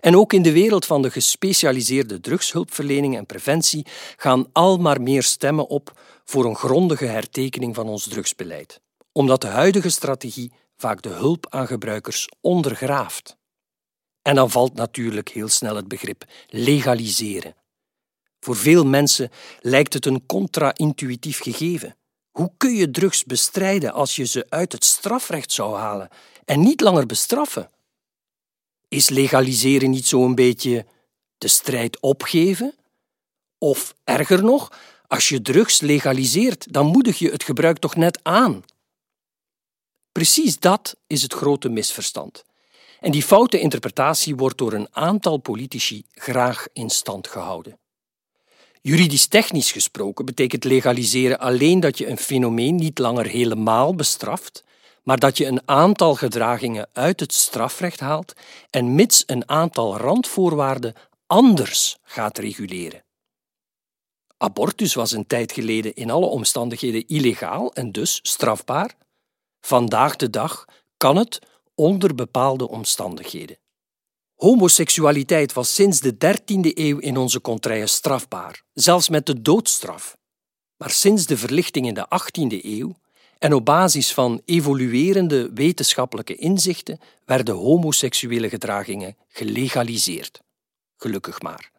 En 0.00 0.16
ook 0.16 0.32
in 0.32 0.42
de 0.42 0.52
wereld 0.52 0.86
van 0.86 1.02
de 1.02 1.10
gespecialiseerde 1.10 2.20
drugshulpverlening 2.20 3.16
en 3.16 3.26
preventie 3.26 3.86
gaan 4.16 4.46
al 4.52 4.76
maar 4.76 5.02
meer 5.02 5.22
stemmen 5.22 5.68
op 5.68 6.00
voor 6.24 6.44
een 6.44 6.56
grondige 6.56 7.06
hertekening 7.06 7.74
van 7.74 7.88
ons 7.88 8.08
drugsbeleid, 8.08 8.80
omdat 9.12 9.40
de 9.40 9.46
huidige 9.46 9.90
strategie 9.90 10.52
vaak 10.76 11.02
de 11.02 11.08
hulp 11.08 11.46
aan 11.48 11.66
gebruikers 11.66 12.28
ondergraaft. 12.40 13.38
En 14.22 14.34
dan 14.34 14.50
valt 14.50 14.74
natuurlijk 14.74 15.28
heel 15.28 15.48
snel 15.48 15.76
het 15.76 15.88
begrip 15.88 16.24
legaliseren. 16.48 17.54
Voor 18.40 18.56
veel 18.56 18.84
mensen 18.86 19.30
lijkt 19.60 19.92
het 19.92 20.06
een 20.06 20.26
contra-intuïtief 20.26 21.40
gegeven. 21.40 21.96
Hoe 22.30 22.52
kun 22.56 22.74
je 22.74 22.90
drugs 22.90 23.24
bestrijden 23.24 23.92
als 23.92 24.16
je 24.16 24.24
ze 24.24 24.46
uit 24.48 24.72
het 24.72 24.84
strafrecht 24.84 25.52
zou 25.52 25.76
halen 25.76 26.08
en 26.44 26.60
niet 26.60 26.80
langer 26.80 27.06
bestraffen? 27.06 27.70
Is 28.88 29.08
legaliseren 29.08 29.90
niet 29.90 30.06
zo'n 30.06 30.34
beetje 30.34 30.86
de 31.38 31.48
strijd 31.48 32.00
opgeven? 32.00 32.74
Of 33.58 33.94
erger 34.04 34.44
nog, 34.44 34.72
als 35.06 35.28
je 35.28 35.42
drugs 35.42 35.80
legaliseert, 35.80 36.72
dan 36.72 36.86
moedig 36.86 37.18
je 37.18 37.30
het 37.30 37.42
gebruik 37.42 37.78
toch 37.78 37.96
net 37.96 38.18
aan? 38.22 38.64
Precies 40.12 40.58
dat 40.58 40.96
is 41.06 41.22
het 41.22 41.32
grote 41.32 41.68
misverstand. 41.68 42.44
En 43.00 43.10
die 43.10 43.22
foute 43.22 43.60
interpretatie 43.60 44.36
wordt 44.36 44.58
door 44.58 44.72
een 44.72 44.88
aantal 44.90 45.36
politici 45.36 46.04
graag 46.10 46.66
in 46.72 46.90
stand 46.90 47.26
gehouden. 47.26 47.78
Juridisch 48.82 49.26
technisch 49.26 49.72
gesproken 49.72 50.24
betekent 50.24 50.64
legaliseren 50.64 51.38
alleen 51.38 51.80
dat 51.80 51.98
je 51.98 52.08
een 52.08 52.18
fenomeen 52.18 52.74
niet 52.74 52.98
langer 52.98 53.26
helemaal 53.26 53.94
bestraft, 53.94 54.64
maar 55.02 55.18
dat 55.18 55.36
je 55.36 55.46
een 55.46 55.68
aantal 55.68 56.14
gedragingen 56.14 56.88
uit 56.92 57.20
het 57.20 57.34
strafrecht 57.34 58.00
haalt 58.00 58.32
en 58.70 58.94
mits 58.94 59.22
een 59.26 59.48
aantal 59.48 59.96
randvoorwaarden 59.96 60.94
anders 61.26 61.96
gaat 62.02 62.38
reguleren. 62.38 63.04
Abortus 64.36 64.94
was 64.94 65.12
een 65.12 65.26
tijd 65.26 65.52
geleden 65.52 65.94
in 65.94 66.10
alle 66.10 66.26
omstandigheden 66.26 67.06
illegaal 67.06 67.72
en 67.72 67.92
dus 67.92 68.18
strafbaar. 68.22 68.96
Vandaag 69.60 70.16
de 70.16 70.30
dag 70.30 70.64
kan 70.96 71.16
het 71.16 71.38
onder 71.80 72.14
bepaalde 72.14 72.68
omstandigheden. 72.68 73.58
Homoseksualiteit 74.34 75.52
was 75.52 75.74
sinds 75.74 76.00
de 76.00 76.14
13e 76.14 76.74
eeuw 76.74 76.98
in 76.98 77.16
onze 77.16 77.40
contraien 77.40 77.88
strafbaar, 77.88 78.62
zelfs 78.72 79.08
met 79.08 79.26
de 79.26 79.42
doodstraf. 79.42 80.16
Maar 80.76 80.90
sinds 80.90 81.26
de 81.26 81.36
verlichting 81.36 81.86
in 81.86 81.94
de 81.94 82.06
18e 82.06 82.64
eeuw 82.64 82.96
en 83.38 83.54
op 83.54 83.64
basis 83.64 84.12
van 84.12 84.42
evoluerende 84.44 85.50
wetenschappelijke 85.54 86.34
inzichten 86.34 87.00
werden 87.24 87.54
homoseksuele 87.54 88.48
gedragingen 88.48 89.16
gelegaliseerd. 89.28 90.40
Gelukkig 90.96 91.42
maar. 91.42 91.70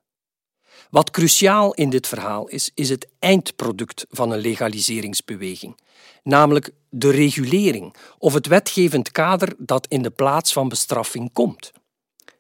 Wat 0.90 1.12
cruciaal 1.12 1.74
in 1.74 1.90
dit 1.90 2.08
verhaal 2.08 2.48
is, 2.48 2.72
is 2.74 2.90
het 2.90 3.08
eindproduct 3.20 4.06
van 4.10 4.32
een 4.32 4.40
legaliseringsbeweging, 4.40 5.78
namelijk 6.24 6.72
de 6.94 7.10
regulering 7.10 7.96
of 8.18 8.34
het 8.34 8.48
wetgevend 8.48 9.12
kader 9.12 9.54
dat 9.58 9.88
in 9.88 10.02
de 10.02 10.10
plaats 10.10 10.54
van 10.54 10.70
bestraffing 10.70 11.34
komt. 11.34 11.72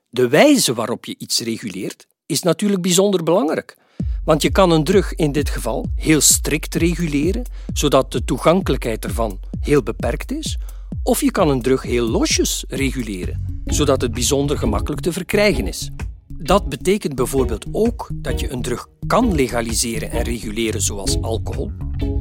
De 0.09 0.27
wijze 0.27 0.73
waarop 0.73 1.05
je 1.05 1.15
iets 1.17 1.39
reguleert 1.39 2.07
is 2.25 2.41
natuurlijk 2.41 2.81
bijzonder 2.81 3.23
belangrijk. 3.23 3.77
Want 4.25 4.41
je 4.41 4.51
kan 4.51 4.71
een 4.71 4.83
drug 4.83 5.15
in 5.15 5.31
dit 5.31 5.49
geval 5.49 5.85
heel 5.95 6.21
strikt 6.21 6.75
reguleren, 6.75 7.43
zodat 7.73 8.11
de 8.11 8.23
toegankelijkheid 8.23 9.05
ervan 9.05 9.39
heel 9.59 9.83
beperkt 9.83 10.31
is. 10.31 10.57
Of 11.03 11.21
je 11.21 11.31
kan 11.31 11.49
een 11.49 11.61
drug 11.61 11.81
heel 11.81 12.05
losjes 12.05 12.65
reguleren, 12.67 13.63
zodat 13.65 14.01
het 14.01 14.13
bijzonder 14.13 14.57
gemakkelijk 14.57 15.01
te 15.01 15.11
verkrijgen 15.11 15.67
is. 15.67 15.89
Dat 16.37 16.69
betekent 16.69 17.15
bijvoorbeeld 17.15 17.65
ook 17.71 18.09
dat 18.13 18.39
je 18.39 18.51
een 18.51 18.61
drug 18.61 18.87
kan 19.07 19.35
legaliseren 19.35 20.11
en 20.11 20.21
reguleren 20.21 20.81
zoals 20.81 21.21
alcohol, 21.21 21.71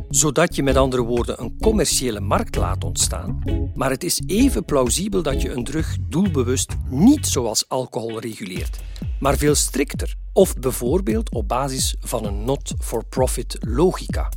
zodat 0.09 0.57
je 0.57 0.63
met 0.63 0.77
andere 0.77 1.03
woorden 1.03 1.43
een 1.43 1.57
commerciële 1.61 2.21
markt 2.21 2.57
laat 2.57 2.85
ontstaan. 2.85 3.43
Maar 3.75 3.91
het 3.91 4.05
is 4.05 4.23
even 4.27 4.65
plausibel 4.65 5.23
dat 5.23 5.43
je 5.43 5.51
een 5.51 5.65
drug 5.65 5.97
doelbewust 6.09 6.77
niet 6.89 7.27
zoals 7.27 7.69
alcohol 7.69 8.21
reguleert, 8.21 8.81
maar 9.21 9.37
veel 9.37 9.55
strikter, 9.55 10.15
of 10.33 10.55
bijvoorbeeld 10.55 11.31
op 11.31 11.49
basis 11.49 11.97
van 12.01 12.25
een 12.25 12.45
not-for-profit 12.45 13.59
logica. 13.61 14.29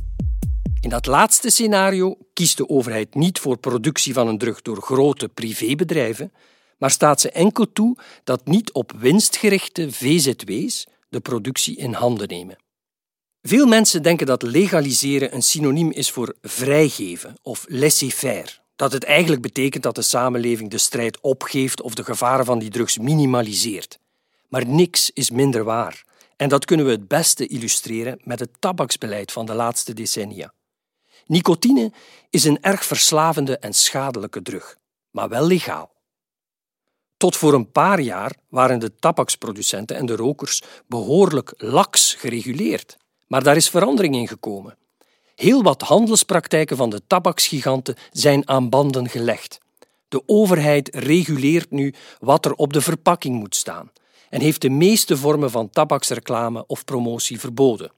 In 0.80 0.90
dat 0.90 1.06
laatste 1.06 1.50
scenario 1.50 2.16
kiest 2.32 2.56
de 2.56 2.68
overheid 2.68 3.14
niet 3.14 3.38
voor 3.38 3.56
productie 3.56 4.12
van 4.12 4.28
een 4.28 4.38
drug 4.38 4.62
door 4.62 4.82
grote 4.82 5.28
privébedrijven, 5.28 6.32
maar 6.78 6.90
staat 6.90 7.20
ze 7.20 7.30
enkel 7.30 7.72
toe 7.72 7.96
dat 8.24 8.46
niet 8.46 8.72
op 8.72 8.92
winstgerichte 8.98 9.92
VZW's 9.92 10.86
de 11.08 11.20
productie 11.20 11.76
in 11.76 11.92
handen 11.92 12.28
nemen. 12.28 12.56
Veel 13.42 13.66
mensen 13.66 14.02
denken 14.02 14.26
dat 14.26 14.42
legaliseren 14.42 15.34
een 15.34 15.42
synoniem 15.42 15.90
is 15.90 16.10
voor 16.10 16.34
vrijgeven 16.42 17.36
of 17.42 17.64
laissez-faire. 17.68 18.62
Dat 18.76 18.92
het 18.92 19.04
eigenlijk 19.04 19.42
betekent 19.42 19.82
dat 19.82 19.94
de 19.94 20.02
samenleving 20.02 20.70
de 20.70 20.78
strijd 20.78 21.20
opgeeft 21.20 21.82
of 21.82 21.94
de 21.94 22.04
gevaren 22.04 22.44
van 22.44 22.58
die 22.58 22.70
drugs 22.70 22.98
minimaliseert. 22.98 23.98
Maar 24.48 24.66
niks 24.66 25.10
is 25.10 25.30
minder 25.30 25.64
waar. 25.64 26.04
En 26.36 26.48
dat 26.48 26.64
kunnen 26.64 26.86
we 26.86 26.92
het 26.92 27.08
beste 27.08 27.46
illustreren 27.46 28.20
met 28.22 28.40
het 28.40 28.50
tabaksbeleid 28.58 29.32
van 29.32 29.46
de 29.46 29.54
laatste 29.54 29.92
decennia. 29.92 30.52
Nicotine 31.26 31.92
is 32.30 32.44
een 32.44 32.58
erg 32.60 32.84
verslavende 32.84 33.58
en 33.58 33.72
schadelijke 33.72 34.42
drug, 34.42 34.76
maar 35.10 35.28
wel 35.28 35.46
legaal. 35.46 35.93
Tot 37.16 37.36
voor 37.36 37.54
een 37.54 37.70
paar 37.70 38.00
jaar 38.00 38.36
waren 38.48 38.78
de 38.78 38.94
tabaksproducenten 38.94 39.96
en 39.96 40.06
de 40.06 40.16
rokers 40.16 40.62
behoorlijk 40.86 41.54
laks 41.56 42.14
gereguleerd. 42.14 42.96
Maar 43.26 43.42
daar 43.42 43.56
is 43.56 43.68
verandering 43.70 44.14
in 44.14 44.28
gekomen. 44.28 44.76
Heel 45.34 45.62
wat 45.62 45.82
handelspraktijken 45.82 46.76
van 46.76 46.90
de 46.90 47.02
tabaksgiganten 47.06 47.96
zijn 48.10 48.48
aan 48.48 48.68
banden 48.68 49.08
gelegd. 49.08 49.58
De 50.08 50.22
overheid 50.26 50.88
reguleert 50.94 51.70
nu 51.70 51.94
wat 52.18 52.44
er 52.44 52.52
op 52.52 52.72
de 52.72 52.80
verpakking 52.80 53.36
moet 53.38 53.56
staan 53.56 53.92
en 54.30 54.40
heeft 54.40 54.60
de 54.60 54.70
meeste 54.70 55.16
vormen 55.16 55.50
van 55.50 55.70
tabaksreclame 55.70 56.66
of 56.66 56.84
promotie 56.84 57.40
verboden. 57.40 57.92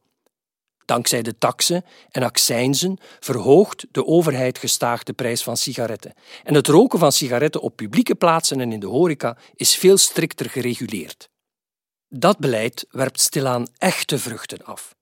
Dankzij 0.86 1.22
de 1.22 1.38
taksen 1.38 1.84
en 2.10 2.22
accijnzen 2.22 2.98
verhoogt 3.20 3.86
de 3.90 4.06
overheid 4.06 4.58
gestaag 4.58 5.02
de 5.02 5.12
prijs 5.12 5.42
van 5.42 5.56
sigaretten. 5.56 6.14
En 6.44 6.54
het 6.54 6.66
roken 6.66 6.98
van 6.98 7.12
sigaretten 7.12 7.60
op 7.60 7.76
publieke 7.76 8.14
plaatsen 8.14 8.60
en 8.60 8.72
in 8.72 8.80
de 8.80 8.86
horeca 8.86 9.36
is 9.54 9.76
veel 9.76 9.96
strikter 9.96 10.50
gereguleerd. 10.50 11.28
Dat 12.08 12.38
beleid 12.38 12.86
werpt 12.90 13.20
stilaan 13.20 13.66
echte 13.78 14.18
vruchten 14.18 14.64
af. 14.64 14.94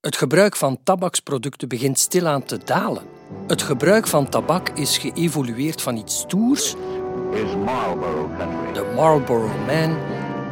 Het 0.00 0.16
gebruik 0.16 0.56
van 0.56 0.82
tabaksproducten 0.82 1.68
begint 1.68 1.98
stilaan 1.98 2.44
te 2.44 2.58
dalen. 2.58 3.04
Het 3.46 3.62
gebruik 3.62 4.06
van 4.06 4.28
tabak 4.28 4.68
is 4.68 4.98
geëvolueerd 4.98 5.82
van 5.82 5.96
iets 5.96 6.18
stoers. 6.18 6.70
De 8.72 8.92
Marlboro 8.94 9.46
Man 9.46 9.98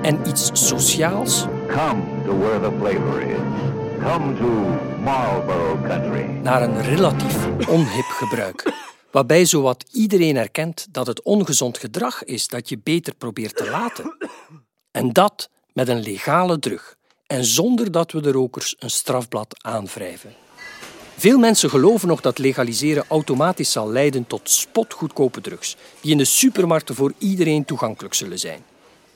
en 0.02 0.28
iets 0.28 0.50
sociaals. 0.52 1.44
Come 1.66 2.02
to 2.24 2.38
where 2.38 2.60
the 2.60 2.72
flavor 2.78 3.20
is. 3.20 3.79
Come 4.02 4.36
to 4.36 4.48
Marlboro 5.02 5.80
country. 5.86 6.24
Naar 6.42 6.62
een 6.62 6.82
relatief 6.82 7.46
onhip 7.68 8.04
gebruik. 8.04 8.72
Waarbij 9.10 9.44
zowat 9.44 9.84
iedereen 9.92 10.36
erkent 10.36 10.86
dat 10.90 11.06
het 11.06 11.22
ongezond 11.22 11.78
gedrag 11.78 12.24
is 12.24 12.48
dat 12.48 12.68
je 12.68 12.78
beter 12.82 13.14
probeert 13.14 13.56
te 13.56 13.70
laten. 13.70 14.16
En 14.90 15.12
dat 15.12 15.50
met 15.72 15.88
een 15.88 16.02
legale 16.02 16.58
drug 16.58 16.96
en 17.26 17.44
zonder 17.44 17.90
dat 17.90 18.12
we 18.12 18.20
de 18.20 18.32
rokers 18.32 18.76
een 18.78 18.90
strafblad 18.90 19.64
aanwrijven. 19.64 20.34
Veel 21.16 21.38
mensen 21.38 21.70
geloven 21.70 22.08
nog 22.08 22.20
dat 22.20 22.38
legaliseren 22.38 23.04
automatisch 23.08 23.72
zal 23.72 23.90
leiden 23.90 24.26
tot 24.26 24.50
spotgoedkope 24.50 25.40
drugs, 25.40 25.76
die 26.00 26.10
in 26.10 26.18
de 26.18 26.24
supermarkten 26.24 26.94
voor 26.94 27.12
iedereen 27.18 27.64
toegankelijk 27.64 28.14
zullen 28.14 28.38
zijn. 28.38 28.62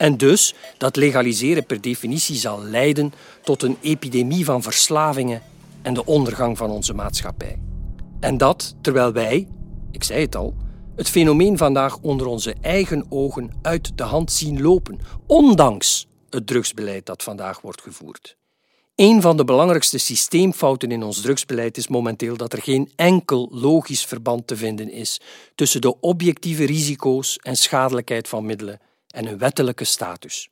En 0.05 0.17
dus 0.17 0.55
dat 0.79 0.97
legaliseren 0.97 1.67
per 1.67 1.81
definitie 1.81 2.37
zal 2.37 2.63
leiden 2.63 3.13
tot 3.43 3.63
een 3.63 3.77
epidemie 3.81 4.45
van 4.45 4.63
verslavingen 4.63 5.43
en 5.83 5.95
de 5.95 6.05
ondergang 6.05 6.57
van 6.57 6.71
onze 6.71 6.95
maatschappij. 6.95 7.59
En 8.21 8.37
dat 8.37 8.75
terwijl 8.81 9.13
wij, 9.13 9.49
ik 9.91 10.05
zei 10.05 10.21
het 10.21 10.37
al, 10.37 10.55
het 10.97 11.09
fenomeen 11.09 11.59
vandaag 11.59 11.99
onder 12.01 12.27
onze 12.27 12.55
eigen 12.61 13.07
ogen 13.09 13.51
uit 13.63 13.99
de 13.99 14.03
hand 14.03 14.33
zien 14.33 14.63
lopen, 14.63 15.01
ondanks 15.27 16.07
het 16.31 16.47
drugsbeleid 16.47 17.07
dat 17.07 17.23
vandaag 17.23 17.61
wordt 17.61 17.83
gevoerd. 17.83 18.37
Een 18.95 19.21
van 19.21 19.37
de 19.37 19.45
belangrijkste 19.45 19.99
systeemfouten 19.99 20.91
in 20.91 21.03
ons 21.03 21.21
drugsbeleid 21.21 21.77
is 21.77 21.89
momenteel 21.89 22.37
dat 22.37 22.53
er 22.53 22.63
geen 22.63 22.93
enkel 22.97 23.49
logisch 23.51 24.05
verband 24.05 24.47
te 24.47 24.57
vinden 24.57 24.91
is 24.91 25.21
tussen 25.55 25.81
de 25.81 26.01
objectieve 26.01 26.65
risico's 26.65 27.39
en 27.43 27.57
schadelijkheid 27.57 28.29
van 28.29 28.47
middelen 28.47 28.81
en 29.15 29.27
hun 29.27 29.39
wettelijke 29.39 29.85
status. 29.85 30.49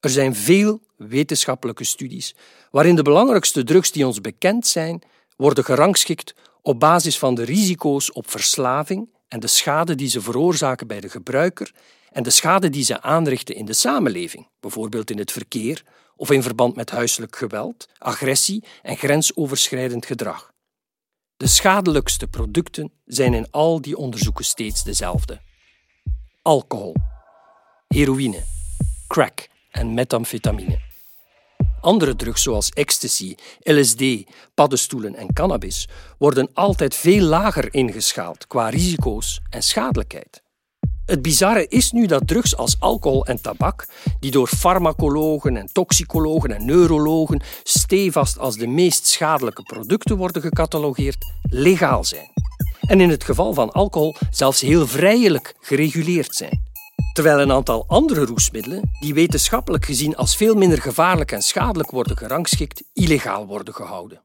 Er 0.00 0.10
zijn 0.10 0.34
veel 0.34 0.80
wetenschappelijke 0.96 1.84
studies 1.84 2.34
waarin 2.70 2.94
de 2.94 3.02
belangrijkste 3.02 3.64
drugs 3.64 3.92
die 3.92 4.06
ons 4.06 4.20
bekend 4.20 4.66
zijn 4.66 5.02
worden 5.36 5.64
gerangschikt 5.64 6.34
op 6.62 6.80
basis 6.80 7.18
van 7.18 7.34
de 7.34 7.44
risico's 7.44 8.12
op 8.12 8.30
verslaving 8.30 9.08
en 9.28 9.40
de 9.40 9.46
schade 9.46 9.94
die 9.94 10.08
ze 10.08 10.20
veroorzaken 10.20 10.86
bij 10.86 11.00
de 11.00 11.08
gebruiker 11.08 11.74
en 12.10 12.22
de 12.22 12.30
schade 12.30 12.70
die 12.70 12.84
ze 12.84 13.02
aanrichten 13.02 13.54
in 13.54 13.64
de 13.64 13.72
samenleving, 13.72 14.48
bijvoorbeeld 14.60 15.10
in 15.10 15.18
het 15.18 15.32
verkeer 15.32 15.82
of 16.16 16.30
in 16.30 16.42
verband 16.42 16.76
met 16.76 16.90
huiselijk 16.90 17.36
geweld, 17.36 17.88
agressie 17.98 18.64
en 18.82 18.96
grensoverschrijdend 18.96 20.06
gedrag. 20.06 20.52
De 21.36 21.46
schadelijkste 21.46 22.26
producten 22.28 22.92
zijn 23.04 23.34
in 23.34 23.50
al 23.50 23.80
die 23.80 23.96
onderzoeken 23.96 24.44
steeds 24.44 24.84
dezelfde: 24.84 25.40
alcohol, 26.42 26.94
heroïne, 27.94 28.42
crack 29.06 29.48
en 29.70 29.94
methamfetamine. 29.94 30.78
Andere 31.80 32.16
drugs 32.16 32.42
zoals 32.42 32.70
ecstasy, 32.70 33.34
LSD, 33.62 34.02
paddenstoelen 34.54 35.14
en 35.14 35.32
cannabis 35.32 35.88
worden 36.18 36.50
altijd 36.54 36.94
veel 36.94 37.22
lager 37.22 37.74
ingeschaald 37.74 38.46
qua 38.46 38.68
risico's 38.68 39.40
en 39.50 39.62
schadelijkheid. 39.62 40.42
Het 41.06 41.22
bizarre 41.22 41.66
is 41.68 41.90
nu 41.90 42.06
dat 42.06 42.26
drugs 42.26 42.56
als 42.56 42.76
alcohol 42.78 43.26
en 43.26 43.42
tabak, 43.42 43.88
die 44.20 44.30
door 44.30 44.48
farmacologen 44.48 45.56
en 45.56 45.72
toxicologen 45.72 46.52
en 46.52 46.64
neurologen 46.64 47.42
stevast 47.62 48.38
als 48.38 48.56
de 48.56 48.66
meest 48.66 49.06
schadelijke 49.06 49.62
producten 49.62 50.16
worden 50.16 50.42
gecatalogeerd, 50.42 51.32
legaal 51.42 52.04
zijn. 52.04 52.30
En 52.80 53.00
in 53.00 53.10
het 53.10 53.24
geval 53.24 53.54
van 53.54 53.72
alcohol 53.72 54.14
zelfs 54.30 54.60
heel 54.60 54.86
vrijelijk 54.86 55.54
gereguleerd 55.60 56.34
zijn. 56.34 56.69
Terwijl 57.12 57.40
een 57.40 57.52
aantal 57.52 57.84
andere 57.88 58.24
roesmiddelen, 58.24 58.90
die 59.00 59.14
wetenschappelijk 59.14 59.84
gezien 59.84 60.16
als 60.16 60.36
veel 60.36 60.54
minder 60.54 60.80
gevaarlijk 60.80 61.32
en 61.32 61.42
schadelijk 61.42 61.90
worden 61.90 62.16
gerangschikt, 62.16 62.82
illegaal 62.92 63.46
worden 63.46 63.74
gehouden. 63.74 64.22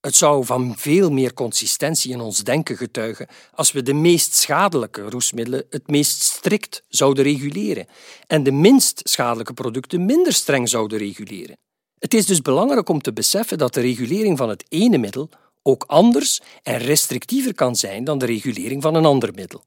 Het 0.00 0.16
zou 0.16 0.44
van 0.44 0.74
veel 0.76 1.10
meer 1.10 1.34
consistentie 1.34 2.12
in 2.12 2.20
ons 2.20 2.44
denken 2.44 2.76
getuigen 2.76 3.26
als 3.54 3.72
we 3.72 3.82
de 3.82 3.94
meest 3.94 4.34
schadelijke 4.34 5.10
roesmiddelen 5.10 5.64
het 5.70 5.88
meest 5.88 6.22
strikt 6.22 6.82
zouden 6.88 7.24
reguleren 7.24 7.86
en 8.26 8.42
de 8.42 8.52
minst 8.52 9.00
schadelijke 9.04 9.54
producten 9.54 10.04
minder 10.04 10.32
streng 10.32 10.68
zouden 10.68 10.98
reguleren. 10.98 11.58
Het 11.98 12.14
is 12.14 12.26
dus 12.26 12.42
belangrijk 12.42 12.88
om 12.88 13.00
te 13.00 13.12
beseffen 13.12 13.58
dat 13.58 13.74
de 13.74 13.80
regulering 13.80 14.38
van 14.38 14.48
het 14.48 14.64
ene 14.68 14.98
middel 14.98 15.28
ook 15.62 15.84
anders 15.86 16.40
en 16.62 16.78
restrictiever 16.78 17.54
kan 17.54 17.76
zijn 17.76 18.04
dan 18.04 18.18
de 18.18 18.26
regulering 18.26 18.82
van 18.82 18.94
een 18.94 19.04
ander 19.04 19.34
middel. 19.34 19.64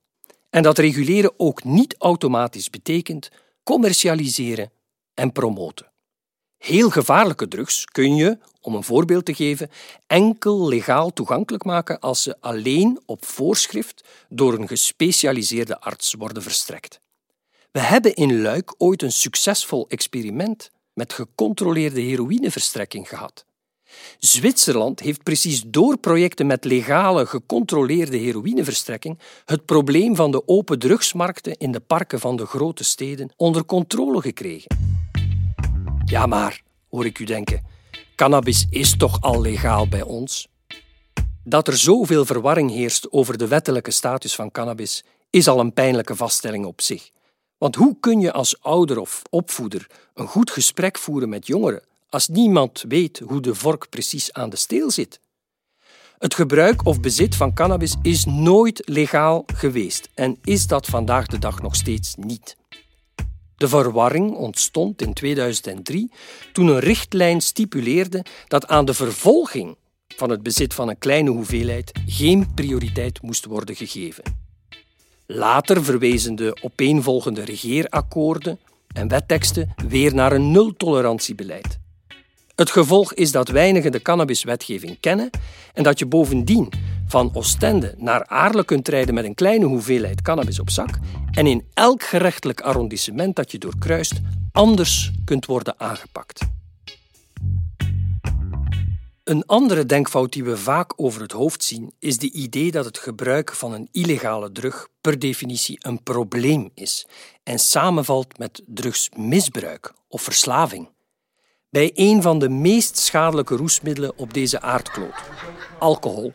En 0.49 0.63
dat 0.63 0.77
reguleren 0.77 1.33
ook 1.37 1.63
niet 1.63 1.95
automatisch 1.97 2.69
betekent 2.69 3.29
commercialiseren 3.63 4.71
en 5.13 5.31
promoten. 5.31 5.91
Heel 6.57 6.89
gevaarlijke 6.89 7.47
drugs 7.47 7.85
kun 7.85 8.15
je, 8.15 8.37
om 8.61 8.75
een 8.75 8.83
voorbeeld 8.83 9.25
te 9.25 9.33
geven, 9.33 9.69
enkel 10.07 10.67
legaal 10.67 11.13
toegankelijk 11.13 11.63
maken 11.63 11.99
als 11.99 12.23
ze 12.23 12.35
alleen 12.39 12.99
op 13.05 13.25
voorschrift 13.25 14.07
door 14.29 14.53
een 14.53 14.67
gespecialiseerde 14.67 15.79
arts 15.79 16.13
worden 16.13 16.43
verstrekt. 16.43 16.99
We 17.71 17.79
hebben 17.79 18.13
in 18.13 18.41
Luik 18.41 18.73
ooit 18.77 19.01
een 19.01 19.11
succesvol 19.11 19.87
experiment 19.87 20.71
met 20.93 21.13
gecontroleerde 21.13 22.01
heroïneverstrekking 22.01 23.09
gehad. 23.09 23.45
Zwitserland 24.19 24.99
heeft 24.99 25.23
precies 25.23 25.63
door 25.65 25.97
projecten 25.97 26.47
met 26.47 26.65
legale, 26.65 27.25
gecontroleerde 27.25 28.17
heroïneverstrekking 28.17 29.19
het 29.45 29.65
probleem 29.65 30.15
van 30.15 30.31
de 30.31 30.47
open 30.47 30.79
drugsmarkten 30.79 31.57
in 31.57 31.71
de 31.71 31.79
parken 31.79 32.19
van 32.19 32.35
de 32.35 32.45
grote 32.45 32.83
steden 32.83 33.31
onder 33.35 33.65
controle 33.65 34.21
gekregen. 34.21 34.77
Ja, 36.05 36.25
maar, 36.25 36.61
hoor 36.89 37.05
ik 37.05 37.19
u 37.19 37.23
denken, 37.23 37.65
cannabis 38.15 38.65
is 38.69 38.97
toch 38.97 39.21
al 39.21 39.41
legaal 39.41 39.87
bij 39.87 40.03
ons? 40.03 40.47
Dat 41.43 41.67
er 41.67 41.77
zoveel 41.77 42.25
verwarring 42.25 42.71
heerst 42.71 43.11
over 43.11 43.37
de 43.37 43.47
wettelijke 43.47 43.91
status 43.91 44.35
van 44.35 44.51
cannabis 44.51 45.03
is 45.29 45.47
al 45.47 45.59
een 45.59 45.73
pijnlijke 45.73 46.15
vaststelling 46.15 46.65
op 46.65 46.81
zich. 46.81 47.09
Want 47.57 47.75
hoe 47.75 47.97
kun 47.99 48.19
je 48.19 48.31
als 48.31 48.61
ouder 48.61 48.99
of 48.99 49.21
opvoeder 49.29 49.87
een 50.13 50.27
goed 50.27 50.51
gesprek 50.51 50.97
voeren 50.97 51.29
met 51.29 51.47
jongeren 51.47 51.83
als 52.09 52.27
niemand 52.27 52.83
weet 52.87 53.19
hoe 53.19 53.41
de 53.41 53.55
vork 53.55 53.89
precies 53.89 54.33
aan 54.33 54.49
de 54.49 54.55
steel 54.55 54.91
zit? 54.91 55.19
Het 56.17 56.33
gebruik 56.33 56.85
of 56.85 56.99
bezit 56.99 57.35
van 57.35 57.53
cannabis 57.53 57.95
is 58.01 58.25
nooit 58.25 58.81
legaal 58.85 59.43
geweest 59.55 60.09
en 60.13 60.37
is 60.43 60.67
dat 60.67 60.85
vandaag 60.85 61.25
de 61.25 61.39
dag 61.39 61.61
nog 61.61 61.75
steeds 61.75 62.15
niet. 62.15 62.57
De 63.55 63.67
verwarring 63.67 64.35
ontstond 64.35 65.01
in 65.01 65.13
2003 65.13 66.11
toen 66.53 66.67
een 66.67 66.79
richtlijn 66.79 67.41
stipuleerde 67.41 68.25
dat 68.47 68.67
aan 68.67 68.85
de 68.85 68.93
vervolging 68.93 69.77
van 70.07 70.29
het 70.29 70.43
bezit 70.43 70.73
van 70.73 70.89
een 70.89 70.97
kleine 70.97 71.29
hoeveelheid 71.29 71.91
geen 72.05 72.53
prioriteit 72.53 73.21
moest 73.21 73.45
worden 73.45 73.75
gegeven. 73.75 74.23
Later 75.25 75.83
verwezen 75.83 76.35
de 76.35 76.57
opeenvolgende 76.61 77.41
regeerakkoorden 77.41 78.59
en 78.93 79.07
wetteksten 79.07 79.73
weer 79.87 80.13
naar 80.13 80.31
een 80.31 80.51
nultolerantiebeleid. 80.51 81.79
Het 82.59 82.71
gevolg 82.71 83.13
is 83.13 83.31
dat 83.31 83.47
weinigen 83.47 83.91
de 83.91 84.01
cannabiswetgeving 84.01 84.99
kennen 84.99 85.29
en 85.73 85.83
dat 85.83 85.99
je 85.99 86.05
bovendien 86.05 86.71
van 87.07 87.35
Oostende 87.35 87.93
naar 87.97 88.25
Aarle 88.25 88.65
kunt 88.65 88.87
rijden 88.87 89.13
met 89.13 89.25
een 89.25 89.35
kleine 89.35 89.65
hoeveelheid 89.65 90.21
cannabis 90.21 90.59
op 90.59 90.69
zak 90.69 90.89
en 91.31 91.47
in 91.47 91.65
elk 91.73 92.03
gerechtelijk 92.03 92.61
arrondissement 92.61 93.35
dat 93.35 93.51
je 93.51 93.57
doorkruist 93.57 94.13
anders 94.51 95.11
kunt 95.25 95.45
worden 95.45 95.79
aangepakt. 95.79 96.41
Een 99.23 99.45
andere 99.45 99.85
denkfout 99.85 100.33
die 100.33 100.43
we 100.43 100.57
vaak 100.57 100.93
over 100.95 101.21
het 101.21 101.31
hoofd 101.31 101.63
zien 101.63 101.91
is 101.99 102.17
de 102.17 102.31
idee 102.31 102.71
dat 102.71 102.85
het 102.85 102.97
gebruik 102.97 103.53
van 103.53 103.73
een 103.73 103.87
illegale 103.91 104.51
drug 104.51 104.87
per 105.01 105.19
definitie 105.19 105.77
een 105.81 106.03
probleem 106.03 106.69
is 106.73 107.07
en 107.43 107.59
samenvalt 107.59 108.37
met 108.37 108.61
drugsmisbruik 108.65 109.93
of 110.07 110.21
verslaving. 110.21 110.89
Bij 111.71 111.91
een 111.93 112.21
van 112.21 112.39
de 112.39 112.49
meest 112.49 112.97
schadelijke 112.97 113.55
roesmiddelen 113.55 114.17
op 114.17 114.33
deze 114.33 114.61
aardkloot, 114.61 115.23
alcohol, 115.79 116.33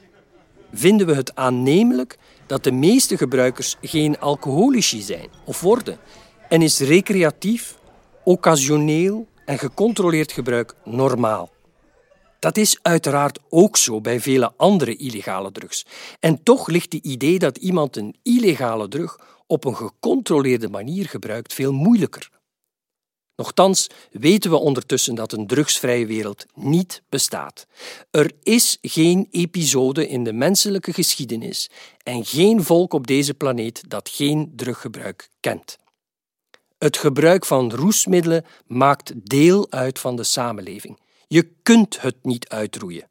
vinden 0.72 1.06
we 1.06 1.14
het 1.14 1.34
aannemelijk 1.34 2.18
dat 2.46 2.64
de 2.64 2.72
meeste 2.72 3.16
gebruikers 3.16 3.76
geen 3.80 4.18
alcoholici 4.18 5.00
zijn 5.00 5.28
of 5.44 5.60
worden 5.60 5.98
en 6.48 6.62
is 6.62 6.78
recreatief, 6.78 7.78
occasioneel 8.24 9.26
en 9.44 9.58
gecontroleerd 9.58 10.32
gebruik 10.32 10.74
normaal. 10.84 11.50
Dat 12.38 12.56
is 12.56 12.78
uiteraard 12.82 13.38
ook 13.48 13.76
zo 13.76 14.00
bij 14.00 14.20
vele 14.20 14.52
andere 14.56 14.96
illegale 14.96 15.52
drugs. 15.52 15.86
En 16.20 16.42
toch 16.42 16.68
ligt 16.68 16.92
het 16.92 17.04
idee 17.04 17.38
dat 17.38 17.56
iemand 17.56 17.96
een 17.96 18.16
illegale 18.22 18.88
drug 18.88 19.18
op 19.46 19.64
een 19.64 19.76
gecontroleerde 19.76 20.68
manier 20.68 21.08
gebruikt 21.08 21.52
veel 21.52 21.72
moeilijker. 21.72 22.30
Nochtans 23.36 23.86
weten 24.10 24.50
we 24.50 24.56
ondertussen 24.56 25.14
dat 25.14 25.32
een 25.32 25.46
drugsvrije 25.46 26.06
wereld 26.06 26.46
niet 26.54 27.02
bestaat. 27.08 27.66
Er 28.10 28.32
is 28.42 28.78
geen 28.82 29.28
episode 29.30 30.08
in 30.08 30.24
de 30.24 30.32
menselijke 30.32 30.92
geschiedenis 30.92 31.70
en 32.02 32.24
geen 32.24 32.62
volk 32.62 32.92
op 32.92 33.06
deze 33.06 33.34
planeet 33.34 33.82
dat 33.88 34.08
geen 34.08 34.52
druggebruik 34.56 35.28
kent. 35.40 35.78
Het 36.78 36.96
gebruik 36.96 37.44
van 37.44 37.72
roesmiddelen 37.72 38.44
maakt 38.66 39.12
deel 39.28 39.70
uit 39.70 39.98
van 39.98 40.16
de 40.16 40.24
samenleving. 40.24 40.98
Je 41.26 41.50
kunt 41.62 42.00
het 42.00 42.16
niet 42.22 42.48
uitroeien. 42.48 43.08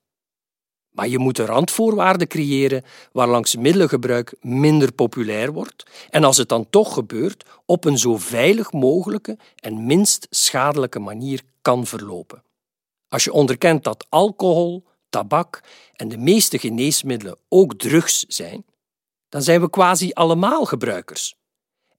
Maar 0.93 1.07
je 1.07 1.17
moet 1.17 1.39
een 1.39 1.45
randvoorwaarden 1.45 2.27
creëren 2.27 2.83
waarlangs 3.11 3.55
middelengebruik 3.55 4.35
minder 4.41 4.91
populair 4.91 5.53
wordt 5.53 5.85
en 6.09 6.23
als 6.23 6.37
het 6.37 6.49
dan 6.49 6.69
toch 6.69 6.93
gebeurt, 6.93 7.45
op 7.65 7.85
een 7.85 7.97
zo 7.97 8.17
veilig 8.17 8.71
mogelijke 8.71 9.37
en 9.55 9.85
minst 9.85 10.27
schadelijke 10.29 10.99
manier 10.99 11.41
kan 11.61 11.85
verlopen. 11.85 12.43
Als 13.09 13.23
je 13.23 13.33
onderkent 13.33 13.83
dat 13.83 14.05
alcohol, 14.09 14.83
tabak 15.09 15.63
en 15.95 16.07
de 16.07 16.17
meeste 16.17 16.59
geneesmiddelen 16.59 17.37
ook 17.49 17.73
drugs 17.73 18.25
zijn, 18.27 18.65
dan 19.29 19.41
zijn 19.41 19.61
we 19.61 19.69
quasi 19.69 20.11
allemaal 20.11 20.65
gebruikers. 20.65 21.35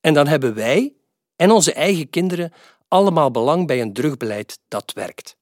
En 0.01 0.15
dan 0.15 0.27
hebben 0.27 0.55
wij 0.55 0.93
en 1.37 1.51
onze 1.51 1.73
eigen 1.73 2.11
kinderen 2.11 2.53
allemaal 2.89 3.31
belang 3.31 3.67
bij 3.67 3.81
een 3.81 3.93
drugbeleid 3.93 4.59
dat 4.69 4.93
werkt. 4.93 5.37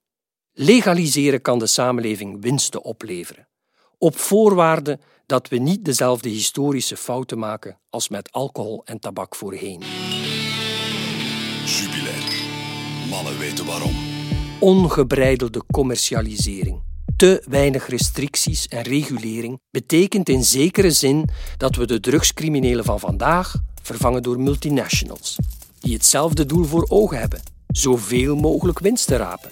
Legaliseren 0.54 1.42
kan 1.42 1.58
de 1.58 1.66
samenleving 1.66 2.42
winsten 2.42 2.84
opleveren, 2.84 3.48
op 3.98 4.18
voorwaarde 4.18 4.98
dat 5.26 5.48
we 5.48 5.56
niet 5.56 5.84
dezelfde 5.84 6.28
historische 6.28 6.96
fouten 6.96 7.38
maken 7.38 7.78
als 7.90 8.08
met 8.08 8.32
alcohol 8.32 8.82
en 8.84 8.98
tabak 8.98 9.34
voorheen. 9.34 9.82
Jubilair. 11.64 12.42
Mannen 13.08 13.38
weten 13.38 13.66
waarom. 13.66 13.94
Ongebreidelde 14.60 15.62
commercialisering, 15.70 16.82
te 17.16 17.44
weinig 17.48 17.86
restricties 17.88 18.68
en 18.68 18.82
regulering 18.82 19.60
betekent 19.70 20.28
in 20.28 20.44
zekere 20.44 20.90
zin 20.90 21.28
dat 21.56 21.76
we 21.76 21.86
de 21.86 22.00
drugscriminelen 22.00 22.84
van 22.84 23.00
vandaag 23.00 23.54
vervangen 23.82 24.22
door 24.22 24.40
multinationals, 24.40 25.36
die 25.80 25.94
hetzelfde 25.94 26.46
doel 26.46 26.64
voor 26.64 26.86
ogen 26.88 27.18
hebben: 27.18 27.42
zoveel 27.66 28.36
mogelijk 28.36 28.78
winst 28.78 29.06
te 29.06 29.16
rapen 29.16 29.50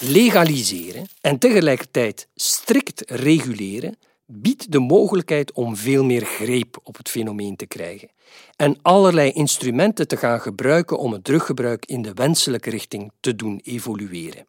legaliseren 0.00 1.06
en 1.20 1.38
tegelijkertijd 1.38 2.28
strikt 2.34 3.10
reguleren 3.10 3.98
biedt 4.26 4.72
de 4.72 4.78
mogelijkheid 4.78 5.52
om 5.52 5.76
veel 5.76 6.04
meer 6.04 6.24
greep 6.24 6.80
op 6.82 6.96
het 6.96 7.08
fenomeen 7.08 7.56
te 7.56 7.66
krijgen 7.66 8.10
en 8.56 8.78
allerlei 8.82 9.30
instrumenten 9.30 10.08
te 10.08 10.16
gaan 10.16 10.40
gebruiken 10.40 10.98
om 10.98 11.12
het 11.12 11.24
druggebruik 11.24 11.86
in 11.86 12.02
de 12.02 12.12
wenselijke 12.12 12.70
richting 12.70 13.12
te 13.20 13.36
doen 13.36 13.60
evolueren. 13.64 14.46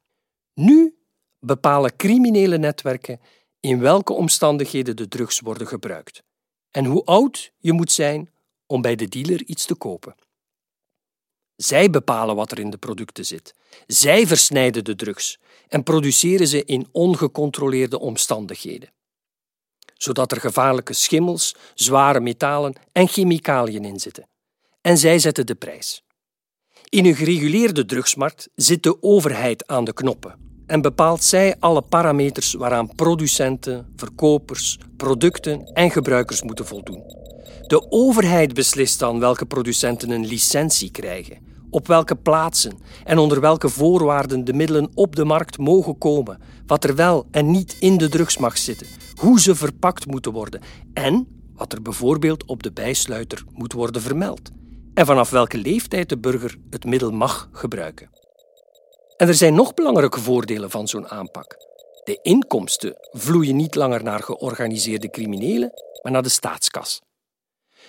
Nu 0.54 0.98
bepalen 1.40 1.96
criminele 1.96 2.58
netwerken 2.58 3.20
in 3.60 3.80
welke 3.80 4.14
omstandigheden 4.14 4.96
de 4.96 5.08
drugs 5.08 5.40
worden 5.40 5.68
gebruikt 5.68 6.24
en 6.72 6.86
hoe 6.86 7.06
oud 7.06 7.52
je 7.58 7.74
moet 7.74 7.92
zijn 7.92 8.30
om 8.66 8.82
bij 8.82 8.96
de 8.96 9.08
dealer 9.08 9.44
iets 9.46 9.66
te 9.66 9.76
kopen. 9.76 10.16
Zij 11.58 11.90
bepalen 11.90 12.36
wat 12.36 12.52
er 12.52 12.60
in 12.60 12.70
de 12.70 12.78
producten 12.78 13.26
zit. 13.26 13.54
Zij 13.88 14.28
versnijden 14.28 14.84
de 14.84 14.96
drugs 14.96 15.40
en 15.68 15.84
produceren 15.84 16.48
ze 16.48 16.66
in 16.66 16.88
ongecontroleerde 16.92 18.00
omstandigheden. 18.00 18.92
Zodat 19.94 20.32
er 20.32 20.40
gevaarlijke 20.40 20.94
schimmels, 20.94 21.56
zware 21.74 22.20
metalen 22.20 22.74
en 22.92 23.08
chemicaliën 23.08 23.86
in 23.86 24.00
zitten. 24.00 24.28
En 24.82 24.98
zij 24.98 25.20
zetten 25.20 25.46
de 25.46 25.56
prijs. 25.56 26.04
In 26.90 27.06
een 27.06 27.16
gereguleerde 27.16 27.86
drugsmarkt 27.86 28.50
zit 28.56 28.84
de 28.84 29.04
overheid 29.04 29.68
aan 29.68 29.84
de 29.84 29.94
knoppen 29.94 30.47
en 30.68 30.82
bepaalt 30.82 31.24
zij 31.24 31.56
alle 31.60 31.82
parameters 31.82 32.54
waaraan 32.54 32.96
producenten, 32.96 33.86
verkopers, 33.96 34.80
producten 34.98 35.74
en 35.74 35.92
gebruikers 35.92 36.42
moeten 36.42 36.66
voldoen. 36.66 37.04
De 37.68 37.92
overheid 37.92 38.54
beslist 38.54 39.00
dan 39.00 39.20
welke 39.20 39.46
producenten 39.46 40.10
een 40.10 40.26
licentie 40.26 40.92
krijgen 40.92 41.46
op 41.70 41.88
welke 41.88 42.16
plaatsen 42.16 42.78
en 43.04 43.18
onder 43.18 43.42
welke 43.42 43.70
voorwaarden 43.70 44.46
de 44.46 44.54
middelen 44.54 44.90
op 44.94 45.16
de 45.16 45.26
markt 45.26 45.58
mogen 45.58 45.98
komen, 45.98 46.40
wat 46.66 46.84
er 46.84 46.96
wel 46.96 47.28
en 47.32 47.52
niet 47.52 47.78
in 47.80 47.98
de 47.98 48.10
drugs 48.10 48.38
mag 48.38 48.58
zitten, 48.58 48.88
hoe 49.16 49.40
ze 49.40 49.56
verpakt 49.56 50.06
moeten 50.06 50.32
worden 50.32 50.62
en 50.94 51.28
wat 51.56 51.74
er 51.74 51.82
bijvoorbeeld 51.82 52.46
op 52.46 52.64
de 52.64 52.72
bijsluiter 52.72 53.44
moet 53.54 53.74
worden 53.74 54.02
vermeld 54.02 54.52
en 54.98 55.06
vanaf 55.06 55.30
welke 55.30 55.58
leeftijd 55.58 56.10
de 56.10 56.18
burger 56.18 56.58
het 56.70 56.86
middel 56.86 57.12
mag 57.12 57.50
gebruiken. 57.52 58.17
En 59.18 59.28
er 59.28 59.36
zijn 59.36 59.54
nog 59.54 59.74
belangrijke 59.74 60.20
voordelen 60.20 60.70
van 60.70 60.88
zo'n 60.88 61.08
aanpak. 61.08 61.58
De 62.04 62.20
inkomsten 62.22 62.96
vloeien 63.12 63.56
niet 63.56 63.76
langer 63.76 64.04
naar 64.04 64.24
georganiseerde 64.24 65.10
criminelen, 65.10 65.72
maar 66.02 66.12
naar 66.12 66.24
de 66.24 66.30
staatskas. 66.30 67.02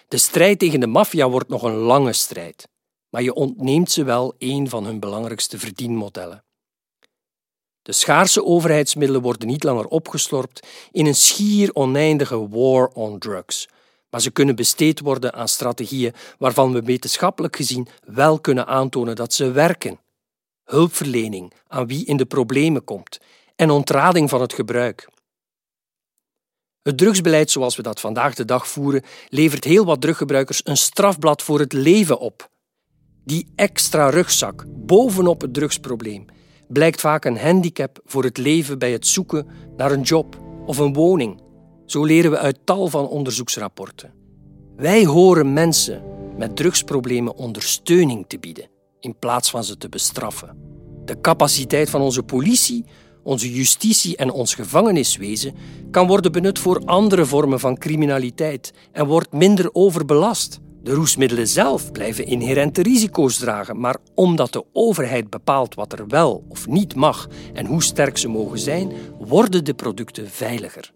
De 0.09 0.19
strijd 0.19 0.59
tegen 0.59 0.81
de 0.81 0.87
maffia 0.87 1.29
wordt 1.29 1.49
nog 1.49 1.63
een 1.63 1.77
lange 1.77 2.13
strijd 2.13 2.69
maar 3.11 3.23
je 3.23 3.35
ontneemt 3.35 3.91
ze 3.91 4.05
wel 4.05 4.35
een 4.39 4.69
van 4.69 4.85
hun 4.85 5.01
belangrijkste 5.01 5.59
verdienmodellen. 5.59 6.45
De 7.83 7.93
schaarse 7.93 8.45
overheidsmiddelen 8.45 9.23
worden 9.23 9.49
niet 9.49 9.65
langer 9.65 9.87
opgeslorpt 9.87 10.67
in 10.93 11.07
een 11.07 11.15
schier 11.15 11.75
oneindige 11.75 12.49
war 12.49 12.89
on 12.89 13.19
drugs, 13.19 13.69
maar 14.11 14.21
ze 14.21 14.31
kunnen 14.31 14.57
besteed 14.57 15.01
worden 15.01 15.33
aan 15.33 15.49
strategieën 15.49 16.15
waarvan 16.39 16.73
we 16.73 16.83
wetenschappelijk 16.83 17.57
gezien 17.57 17.89
wel 18.05 18.41
kunnen 18.41 18.67
aantonen 18.67 19.17
dat 19.17 19.33
ze 19.33 19.51
werken. 19.51 20.01
Hulpverlening 20.69 21.53
aan 21.67 21.87
wie 21.87 22.05
in 22.05 22.17
de 22.17 22.27
problemen 22.27 22.85
komt 22.85 23.19
en 23.57 23.71
ontrading 23.71 24.31
van 24.31 24.41
het 24.41 24.53
gebruik. 24.53 25.09
Het 26.83 26.99
drugsbeleid 26.99 27.51
zoals 27.51 27.77
we 27.77 27.83
dat 27.83 28.01
vandaag 28.01 28.35
de 28.35 28.45
dag 28.45 28.69
voeren, 28.69 29.03
levert 29.29 29.65
heel 29.65 29.85
wat 29.85 30.01
druggebruikers 30.01 30.61
een 30.65 30.77
strafblad 30.77 31.43
voor 31.43 31.59
het 31.59 31.73
leven 31.73 32.19
op. 32.19 32.49
Die 33.25 33.53
extra 33.55 34.11
rugzak 34.11 34.65
bovenop 34.69 35.41
het 35.41 35.55
drugsprobleem 35.55 36.25
blijkt 36.69 37.01
vaak 37.01 37.25
een 37.25 37.39
handicap 37.39 38.01
voor 38.05 38.25
het 38.25 38.37
leven 38.37 38.79
bij 38.79 38.93
het 38.93 39.07
zoeken 39.07 39.47
naar 39.77 39.93
een 39.93 40.03
job 40.03 40.39
of 40.67 40.79
een 40.79 40.93
woning. 40.93 41.41
Zo 41.87 42.05
leren 42.05 42.31
we 42.31 42.39
uit 42.39 42.59
tal 42.65 42.89
van 42.89 43.09
onderzoeksrapporten. 43.09 44.13
Wij 44.77 45.05
horen 45.05 45.53
mensen 45.53 46.03
met 46.37 46.57
drugsproblemen 46.57 47.37
ondersteuning 47.37 48.25
te 48.27 48.39
bieden 48.39 48.77
in 49.01 49.19
plaats 49.19 49.51
van 49.51 49.65
ze 49.65 49.77
te 49.77 49.89
bestraffen. 49.89 50.57
De 51.05 51.21
capaciteit 51.21 51.91
van 51.91 52.01
onze 52.01 52.23
politie, 52.23 52.85
onze 53.23 53.53
justitie 53.53 54.17
en 54.17 54.31
ons 54.31 54.55
gevangeniswezen 54.55 55.55
kan 55.91 56.07
worden 56.07 56.33
benut 56.33 56.59
voor 56.59 56.83
andere 56.85 57.27
vormen 57.27 57.61
van 57.61 57.79
criminaliteit 57.79 58.73
en 58.93 59.07
wordt 59.07 59.33
minder 59.33 59.69
overbelast. 59.73 60.61
De 60.83 60.93
roesmiddelen 60.93 61.49
zelf 61.49 61.93
blijven 61.93 62.27
inherente 62.27 62.83
risico's 62.83 63.37
dragen, 63.37 63.81
maar 63.81 63.97
omdat 64.15 64.53
de 64.53 64.65
overheid 64.73 65.31
bepaalt 65.31 65.75
wat 65.75 65.93
er 65.93 66.07
wel 66.07 66.45
of 66.49 66.67
niet 66.67 66.95
mag 66.95 67.29
en 67.53 67.67
hoe 67.67 67.83
sterk 67.83 68.19
ze 68.19 68.29
mogen 68.29 68.59
zijn, 68.59 68.93
worden 69.19 69.65
de 69.65 69.75
producten 69.75 70.31
veiliger. 70.31 70.93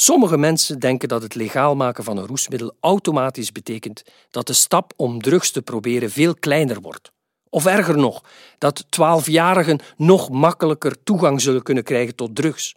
Sommige 0.00 0.36
mensen 0.36 0.78
denken 0.78 1.08
dat 1.08 1.22
het 1.22 1.34
legaal 1.34 1.76
maken 1.76 2.04
van 2.04 2.16
een 2.16 2.26
roesmiddel 2.26 2.76
automatisch 2.80 3.52
betekent 3.52 4.02
dat 4.30 4.46
de 4.46 4.52
stap 4.52 4.92
om 4.96 5.22
drugs 5.22 5.50
te 5.50 5.62
proberen 5.62 6.10
veel 6.10 6.34
kleiner 6.34 6.80
wordt. 6.80 7.12
Of 7.48 7.66
erger 7.66 7.98
nog, 7.98 8.22
dat 8.58 8.84
twaalfjarigen 8.88 9.78
nog 9.96 10.30
makkelijker 10.30 11.02
toegang 11.02 11.40
zullen 11.40 11.62
kunnen 11.62 11.84
krijgen 11.84 12.14
tot 12.14 12.36
drugs. 12.36 12.74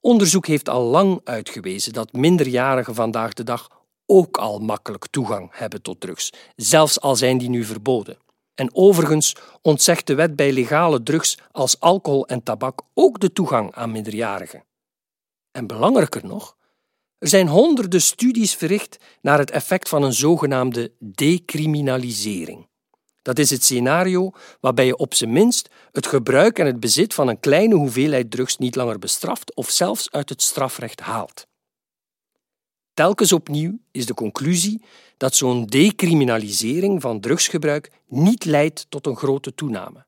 Onderzoek 0.00 0.46
heeft 0.46 0.68
al 0.68 0.82
lang 0.82 1.20
uitgewezen 1.24 1.92
dat 1.92 2.12
minderjarigen 2.12 2.94
vandaag 2.94 3.32
de 3.32 3.44
dag 3.44 3.68
ook 4.06 4.36
al 4.36 4.58
makkelijk 4.58 5.06
toegang 5.10 5.50
hebben 5.52 5.82
tot 5.82 6.00
drugs, 6.00 6.32
zelfs 6.56 7.00
al 7.00 7.16
zijn 7.16 7.38
die 7.38 7.48
nu 7.48 7.64
verboden. 7.64 8.18
En 8.54 8.74
overigens 8.74 9.36
ontzegt 9.62 10.06
de 10.06 10.14
wet 10.14 10.36
bij 10.36 10.52
legale 10.52 11.02
drugs 11.02 11.38
als 11.52 11.80
alcohol 11.80 12.26
en 12.26 12.42
tabak 12.42 12.80
ook 12.94 13.20
de 13.20 13.32
toegang 13.32 13.74
aan 13.74 13.92
minderjarigen. 13.92 14.64
En 15.54 15.66
belangrijker 15.66 16.26
nog, 16.26 16.56
er 17.18 17.28
zijn 17.28 17.48
honderden 17.48 18.02
studies 18.02 18.54
verricht 18.54 18.96
naar 19.20 19.38
het 19.38 19.50
effect 19.50 19.88
van 19.88 20.02
een 20.02 20.12
zogenaamde 20.12 20.92
decriminalisering. 20.98 22.68
Dat 23.22 23.38
is 23.38 23.50
het 23.50 23.64
scenario 23.64 24.30
waarbij 24.60 24.86
je 24.86 24.96
op 24.96 25.14
zijn 25.14 25.32
minst 25.32 25.68
het 25.92 26.06
gebruik 26.06 26.58
en 26.58 26.66
het 26.66 26.80
bezit 26.80 27.14
van 27.14 27.28
een 27.28 27.40
kleine 27.40 27.74
hoeveelheid 27.74 28.30
drugs 28.30 28.58
niet 28.58 28.74
langer 28.74 28.98
bestraft 28.98 29.54
of 29.54 29.70
zelfs 29.70 30.10
uit 30.10 30.28
het 30.28 30.42
strafrecht 30.42 31.00
haalt. 31.00 31.46
Telkens 32.94 33.32
opnieuw 33.32 33.78
is 33.90 34.06
de 34.06 34.14
conclusie 34.14 34.84
dat 35.16 35.34
zo'n 35.34 35.66
decriminalisering 35.66 37.00
van 37.00 37.20
drugsgebruik 37.20 37.90
niet 38.06 38.44
leidt 38.44 38.86
tot 38.88 39.06
een 39.06 39.16
grote 39.16 39.54
toename. 39.54 40.06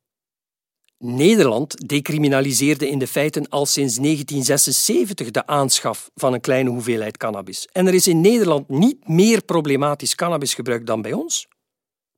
Nederland 0.98 1.88
decriminaliseerde 1.88 2.88
in 2.88 2.98
de 2.98 3.06
feiten 3.06 3.48
al 3.48 3.66
sinds 3.66 3.96
1976 3.96 5.30
de 5.30 5.46
aanschaf 5.46 6.10
van 6.14 6.32
een 6.32 6.40
kleine 6.40 6.70
hoeveelheid 6.70 7.16
cannabis. 7.16 7.68
En 7.72 7.86
er 7.86 7.94
is 7.94 8.06
in 8.06 8.20
Nederland 8.20 8.68
niet 8.68 9.08
meer 9.08 9.42
problematisch 9.42 10.14
cannabisgebruik 10.14 10.86
dan 10.86 11.02
bij 11.02 11.12
ons. 11.12 11.48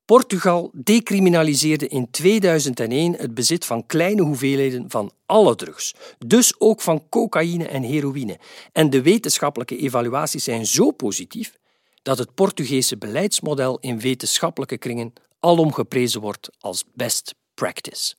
Portugal 0.05 0.71
decriminaliseerde 0.75 1.89
in 1.89 2.11
2001 2.11 3.15
het 3.15 3.35
bezit 3.35 3.65
van 3.65 3.87
kleine 3.87 4.23
hoeveelheden 4.23 4.91
van 4.91 5.13
alle 5.27 5.55
drugs, 5.55 5.95
dus 6.27 6.61
ook 6.61 6.81
van 6.81 7.09
cocaïne 7.09 7.69
en 7.69 7.83
heroïne. 7.83 8.39
En 8.73 8.91
de 8.91 9.03
wetenschappelijke 9.03 9.77
evaluaties 9.77 10.45
zijn 10.45 10.67
zo 10.67 10.91
positief 10.91 11.59
dat 12.03 12.19
het 12.19 12.35
Portugese 12.35 12.99
beleidsmodel 12.99 13.79
in 13.81 14.01
wetenschappelijke 14.01 14.79
kringen 14.79 15.13
alom 15.41 15.73
geprezen 15.73 16.21
wordt 16.21 16.51
als 16.59 16.85
best 16.95 17.35
practice. 17.55 18.15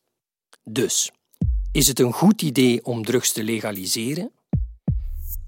Dus, 0.64 1.12
is 1.72 1.88
het 1.88 2.00
een 2.00 2.14
goed 2.14 2.42
idee 2.42 2.86
om 2.86 3.06
drugs 3.06 3.32
te 3.32 3.44
legaliseren? 3.44 4.32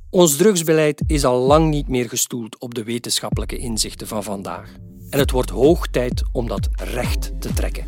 Ons 0.10 0.36
drugsbeleid 0.36 1.02
is 1.08 1.26
al 1.26 1.39
lang 1.39 1.69
niet 1.69 1.88
meer 1.88 2.10
gestoeld 2.10 2.60
op 2.60 2.74
de 2.74 2.84
wetenschappelijke 2.84 3.58
inzichten 3.58 4.08
van 4.08 4.24
vandaag. 4.24 4.76
En 5.10 5.19
het 5.19 5.32
wordt 5.32 5.50
hoog 5.50 5.88
tijd 5.88 6.24
om 6.32 6.47
dat 6.47 6.69
recht 6.76 7.41
te 7.41 7.54
trekken. 7.54 7.86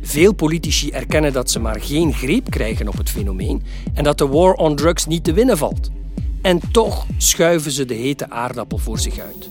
Veel 0.00 0.34
politici 0.34 0.90
erkennen 0.90 1.32
dat 1.32 1.50
ze 1.50 1.58
maar 1.58 1.80
geen 1.80 2.12
greep 2.12 2.50
krijgen 2.50 2.88
op 2.88 2.96
het 2.96 3.10
fenomeen 3.10 3.62
en 3.94 4.04
dat 4.04 4.18
de 4.18 4.26
war 4.26 4.54
on 4.54 4.76
drugs 4.76 5.06
niet 5.06 5.24
te 5.24 5.32
winnen 5.32 5.58
valt. 5.58 5.90
En 6.42 6.60
toch 6.72 7.06
schuiven 7.18 7.70
ze 7.70 7.84
de 7.84 7.94
hete 7.94 8.30
aardappel 8.30 8.78
voor 8.78 8.98
zich 8.98 9.18
uit. 9.18 9.48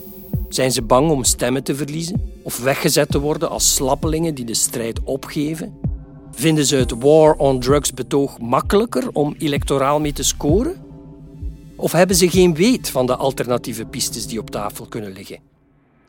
Zijn 0.49 0.71
ze 0.71 0.81
bang 0.81 1.11
om 1.11 1.23
stemmen 1.23 1.63
te 1.63 1.75
verliezen 1.75 2.21
of 2.43 2.59
weggezet 2.59 3.11
te 3.11 3.19
worden 3.19 3.49
als 3.49 3.73
slappelingen 3.75 4.35
die 4.35 4.45
de 4.45 4.53
strijd 4.53 5.03
opgeven? 5.03 5.82
Vinden 6.35 6.65
ze 6.65 6.75
het 6.75 6.93
war 6.99 7.33
on 7.33 7.59
drugs 7.59 7.93
betoog 7.93 8.39
makkelijker 8.39 9.09
om 9.11 9.35
electoraal 9.37 9.99
mee 9.99 10.13
te 10.13 10.23
scoren? 10.23 10.81
Of 11.75 11.91
hebben 11.91 12.15
ze 12.15 12.29
geen 12.29 12.55
weet 12.55 12.89
van 12.89 13.05
de 13.05 13.15
alternatieve 13.15 13.85
pistes 13.85 14.27
die 14.27 14.39
op 14.39 14.49
tafel 14.49 14.85
kunnen 14.85 15.11
liggen? 15.11 15.39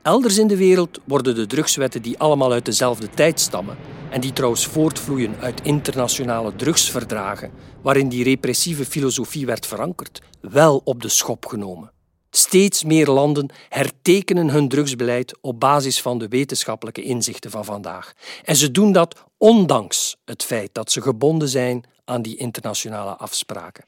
Elders 0.03 0.39
in 0.39 0.47
de 0.47 0.57
wereld 0.57 1.01
worden 1.05 1.35
de 1.35 1.47
drugswetten 1.47 2.03
die 2.03 2.19
allemaal 2.19 2.53
uit 2.53 2.65
dezelfde 2.65 3.11
tijd 3.11 3.41
stammen 3.41 3.77
en 4.11 4.21
die 4.21 4.33
trouwens 4.33 4.67
voortvloeien 4.67 5.35
uit 5.41 5.61
internationale 5.63 6.57
drugsverdragen, 6.57 7.51
waarin 7.83 8.09
die 8.09 8.25
repressieve 8.25 8.85
filosofie 8.85 9.47
werd 9.47 9.67
verankerd, 9.67 10.21
wel 10.41 10.81
op 10.85 11.03
de 11.03 11.09
schop 11.09 11.47
genomen. 11.47 11.91
Steeds 12.37 12.85
meer 12.85 13.07
landen 13.07 13.51
hertekenen 13.69 14.51
hun 14.51 14.69
drugsbeleid 14.69 15.39
op 15.41 15.61
basis 15.61 16.03
van 16.03 16.19
de 16.19 16.29
wetenschappelijke 16.29 17.03
inzichten 17.03 17.51
van 17.51 17.65
vandaag. 17.65 18.13
En 18.45 18.57
ze 18.57 18.71
doen 18.71 18.93
dat 18.93 19.25
ondanks 19.39 20.17
het 20.25 20.43
feit 20.43 20.71
dat 20.73 20.93
ze 20.93 21.03
gebonden 21.03 21.49
zijn 21.49 21.85
aan 22.05 22.23
die 22.23 22.37
internationale 22.37 23.17
afspraken. 23.17 23.85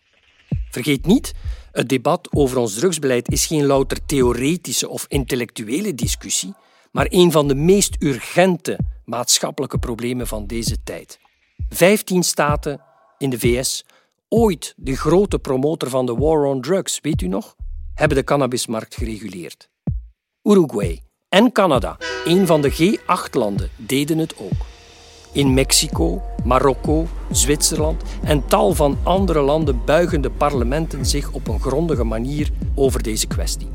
Vergeet 0.70 1.06
niet, 1.06 1.32
het 1.72 1.88
debat 1.88 2.28
over 2.32 2.59
ons 2.59 2.74
drugsbeleid 2.74 3.30
is 3.32 3.46
geen 3.46 3.66
louter 3.66 4.06
theoretische 4.06 4.88
of 4.88 5.04
intellectuele 5.09 5.94
discussie, 5.94 6.54
maar 6.92 7.06
een 7.09 7.32
van 7.32 7.48
de 7.48 7.54
meest 7.54 7.96
urgente 7.98 8.78
maatschappelijke 9.04 9.78
problemen 9.78 10.26
van 10.26 10.46
deze 10.46 10.82
tijd. 10.85 11.18
Vijftien 11.68 12.22
staten 12.22 12.80
in 13.18 13.30
de 13.30 13.38
VS, 13.38 13.85
ooit 14.28 14.74
de 14.76 14.96
grote 14.96 15.38
promotor 15.38 15.88
van 15.88 16.06
de 16.06 16.14
war 16.14 16.44
on 16.44 16.61
drugs, 16.61 16.98
weet 17.00 17.22
u 17.22 17.26
nog, 17.26 17.56
hebben 17.96 18.16
de 18.16 18.24
cannabismarkt 18.24 18.94
gereguleerd. 18.94 19.68
Uruguay 20.42 21.02
en 21.28 21.52
Canada, 21.52 21.96
een 22.24 22.46
van 22.46 22.61
de 22.61 22.72
G8-landen, 22.72 23.70
deden 23.76 24.18
het 24.18 24.35
ook. 24.38 24.66
In 25.32 25.54
Mexico, 25.54 26.22
Marokko, 26.44 27.06
Zwitserland 27.30 28.02
en 28.24 28.46
tal 28.46 28.74
van 28.74 28.98
andere 29.02 29.40
landen 29.40 29.85
buigen 29.85 30.20
de 30.20 30.30
parlementen 30.30 31.06
zich 31.06 31.32
op 31.32 31.48
een 31.48 31.61
grondige 31.61 32.04
manier 32.04 32.50
over 32.74 33.02
deze 33.02 33.26
kwestie. 33.26 33.68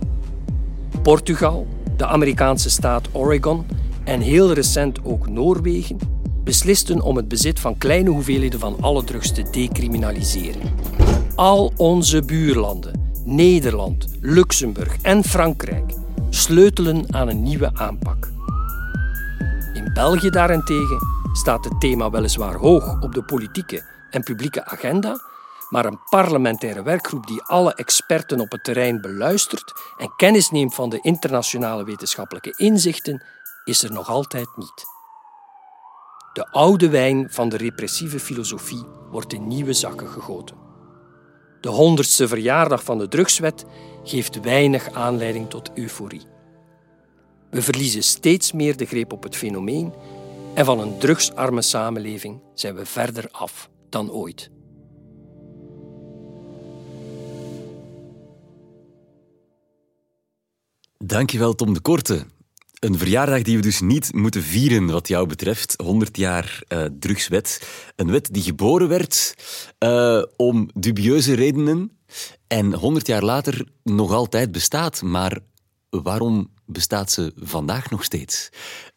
Portugal, 1.02 1.68
de 1.98 2.06
Amerikaanse 2.06 2.70
staat 2.70 3.08
Oregon 3.12 3.66
en 4.04 4.22
heel 4.22 4.54
recent 4.54 5.06
ook 5.06 5.28
Noorwegen 5.28 5.98
beslisten 6.44 7.02
om 7.02 7.16
het 7.16 7.28
bezit 7.28 7.60
van 7.60 7.78
kleine 7.78 8.10
hoeveelheden 8.10 8.60
van 8.60 8.78
alle 8.82 9.04
drugs 9.04 9.32
te 9.32 9.44
decriminaliseren. 9.52 10.62
Al 11.36 11.74
onze 11.78 12.22
buurlanden, 12.22 13.11
Nederland, 13.24 14.08
Luxemburg 14.22 15.02
en 15.02 15.24
Frankrijk, 15.24 15.94
sleutelen 16.30 17.14
aan 17.14 17.28
een 17.28 17.44
nieuwe 17.44 17.72
aanpak. 17.74 18.30
In 19.74 19.94
België 19.94 20.30
daarentegen 20.30 20.98
staat 21.34 21.64
het 21.64 21.80
thema 21.80 22.10
weliswaar 22.10 22.56
hoog 22.56 23.02
op 23.02 23.14
de 23.14 23.24
politieke 23.24 23.84
en 24.10 24.24
publieke 24.24 24.66
agenda, 24.66 25.20
maar 25.70 25.86
een 25.86 26.00
parlementaire 26.10 26.84
werkgroep 26.84 27.28
die 27.28 27.42
alle 27.42 27.74
experten 27.74 28.40
op 28.40 28.52
het 28.52 28.64
terrein 28.64 29.02
beluistert 29.02 29.74
en 29.98 30.14
kennis 30.16 30.50
neemt 30.50 30.76
van 30.76 30.90
de 30.90 31.00
internationale 31.02 31.84
wetenschappelijke 31.84 32.54
inzichten, 32.58 33.24
is 33.64 33.84
er 33.84 33.92
nog 33.92 34.10
altijd 34.10 34.48
niet. 34.56 34.86
De 36.34 36.52
oude 36.52 36.90
wijn 36.90 37.28
van 37.32 37.50
de 37.50 37.58
repressieve 37.58 38.20
filosofie 38.20 38.86
wordt 39.10 39.34
in 39.34 39.48
nieuwe 39.48 39.74
zakken 39.74 40.08
gegoten. 40.08 40.71
De 41.62 41.70
honderdste 41.70 42.28
verjaardag 42.28 42.84
van 42.84 42.98
de 42.98 43.08
drugswet 43.08 43.66
geeft 44.04 44.40
weinig 44.40 44.92
aanleiding 44.92 45.50
tot 45.50 45.72
euforie. 45.74 46.22
We 47.50 47.62
verliezen 47.62 48.04
steeds 48.04 48.52
meer 48.52 48.78
de 48.78 48.86
greep 48.86 49.14
op 49.14 49.24
het 49.24 49.36
fenomeen 49.36 49.94
en 50.54 50.66
van 50.66 50.80
een 50.80 50.98
drugsarme 50.98 51.62
samenleving 51.62 52.42
zijn 52.54 52.76
we 52.76 52.86
verder 52.86 53.28
af 53.32 53.70
dan 53.90 54.12
ooit. 54.12 54.50
Dankjewel 60.98 61.54
Tom 61.54 61.74
de 61.74 61.82
Korte. 61.82 62.26
Een 62.82 62.98
verjaardag 62.98 63.42
die 63.42 63.56
we 63.56 63.62
dus 63.62 63.82
niet 63.82 64.14
moeten 64.14 64.44
vieren 64.44 64.86
wat 64.86 65.08
jou 65.08 65.28
betreft. 65.28 65.74
100 65.84 66.18
jaar 66.18 66.64
uh, 66.68 66.86
drugswet. 67.00 67.68
Een 67.96 68.12
wet 68.12 68.34
die 68.34 68.44
geboren 68.44 68.88
werd 68.88 69.36
uh, 69.80 70.24
om 70.38 70.70
dubieuze 70.74 71.34
redenen 71.34 71.92
en 72.48 72.74
100 72.74 73.08
jaar 73.08 73.24
later 73.24 73.68
nog 73.84 74.12
altijd 74.12 74.52
bestaat. 74.52 75.02
Maar 75.02 75.40
waarom 75.90 76.52
bestaat 76.66 77.12
ze 77.12 77.34
vandaag 77.36 77.90
nog 77.90 78.04
steeds? 78.04 78.50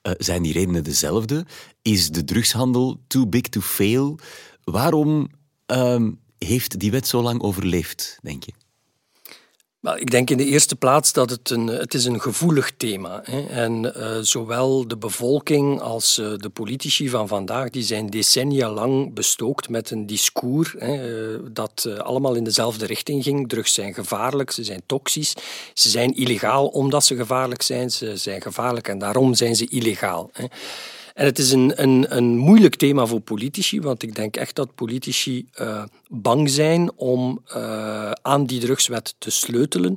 Uh, 0.03 0.13
zijn 0.19 0.43
die 0.43 0.53
redenen 0.53 0.85
dezelfde? 0.85 1.47
Is 1.83 2.11
de 2.11 2.25
drugshandel 2.25 3.01
too 3.07 3.27
big 3.27 3.43
to 3.43 3.61
fail? 3.61 4.19
Waarom 4.63 5.29
uh, 5.73 6.09
heeft 6.39 6.79
die 6.79 6.91
wet 6.91 7.09
zo 7.09 7.23
lang 7.23 7.43
overleefd, 7.43 8.19
denk 8.23 8.45
je? 8.45 8.53
Ik 9.93 10.11
denk 10.11 10.31
in 10.31 10.37
de 10.37 10.45
eerste 10.45 10.77
plaats 10.77 11.13
dat 11.13 11.31
het 11.31 11.51
een, 11.51 11.67
het 11.67 11.95
is 11.95 12.05
een 12.05 12.21
gevoelig 12.21 12.73
thema 12.77 13.27
is. 13.27 13.47
En 13.49 13.93
uh, 13.97 14.19
zowel 14.21 14.89
de 14.89 14.97
bevolking 14.97 15.81
als 15.81 16.19
uh, 16.19 16.33
de 16.37 16.49
politici 16.49 17.09
van 17.09 17.29
vandaag 17.29 17.71
die 17.71 17.83
zijn 17.83 18.07
decennia 18.07 18.71
lang 18.71 19.15
bestookt 19.15 19.69
met 19.69 19.91
een 19.91 20.07
discours 20.07 20.75
hè, 20.79 21.33
uh, 21.33 21.39
dat 21.51 21.89
allemaal 21.99 22.35
in 22.35 22.45
dezelfde 22.45 22.87
richting 22.87 23.23
ging. 23.23 23.49
Drugs 23.49 23.75
zijn 23.75 23.95
gevaarlijk, 23.95 24.51
ze 24.51 24.65
zijn 24.65 24.83
toxisch, 24.87 25.35
ze 25.75 25.89
zijn 25.89 26.17
illegaal 26.17 26.67
omdat 26.67 27.05
ze 27.05 27.17
gevaarlijk 27.17 27.63
zijn, 27.63 27.91
ze 27.91 28.17
zijn 28.17 28.43
gevaarlijk 28.43 28.89
en 28.89 28.99
daarom 28.99 29.35
zijn 29.35 29.57
ze 29.57 29.67
illegaal. 29.69 30.31
Hè. 30.33 30.45
En 31.15 31.25
het 31.25 31.39
is 31.39 31.53
een, 31.53 31.83
een, 31.83 32.07
een 32.17 32.37
moeilijk 32.37 32.75
thema 32.75 33.07
voor 33.07 33.21
politici, 33.21 33.81
want 33.81 34.03
ik 34.03 34.15
denk 34.15 34.37
echt 34.37 34.57
dat 34.57 34.75
politici 34.75 35.47
bang 36.15 36.51
zijn 36.51 36.93
om 36.97 37.45
uh, 37.57 38.11
aan 38.11 38.47
die 38.47 38.61
drugswet 38.61 39.15
te 39.19 39.31
sleutelen 39.31 39.97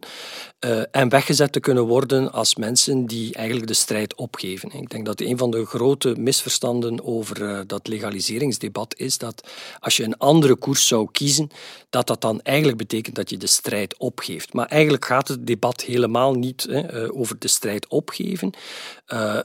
uh, 0.66 0.82
en 0.92 1.10
weggezet 1.10 1.52
te 1.52 1.60
kunnen 1.60 1.84
worden 1.84 2.32
als 2.32 2.56
mensen 2.56 3.06
die 3.06 3.34
eigenlijk 3.34 3.68
de 3.68 3.74
strijd 3.74 4.16
opgeven. 4.16 4.72
Ik 4.72 4.90
denk 4.90 5.06
dat 5.06 5.22
een 5.22 5.38
van 5.38 5.52
de 5.52 5.66
grote 5.66 6.16
misverstanden 6.18 7.04
over 7.04 7.68
dat 7.68 7.88
legaliseringsdebat 7.88 8.96
is 8.98 9.18
dat 9.18 9.50
als 9.80 9.98
je 9.98 10.04
een 10.04 10.18
andere 10.18 10.56
koers 10.56 10.88
zou 10.88 11.08
kiezen, 11.12 11.50
dat 11.90 12.08
dat 12.08 12.22
dan 12.22 12.42
eigenlijk 12.42 12.78
betekent 12.78 13.16
dat 13.16 13.30
je 13.30 13.38
de 13.38 13.48
strijd 13.48 13.98
opgeeft. 13.98 14.54
Maar 14.54 14.66
eigenlijk 14.66 15.06
gaat 15.06 15.28
het 15.28 15.48
debat 15.48 15.82
helemaal 15.82 16.34
niet 16.34 16.68
hè, 16.70 17.14
over 17.14 17.40
de 17.40 17.48
strijd 17.48 17.88
opgeven. 17.88 18.54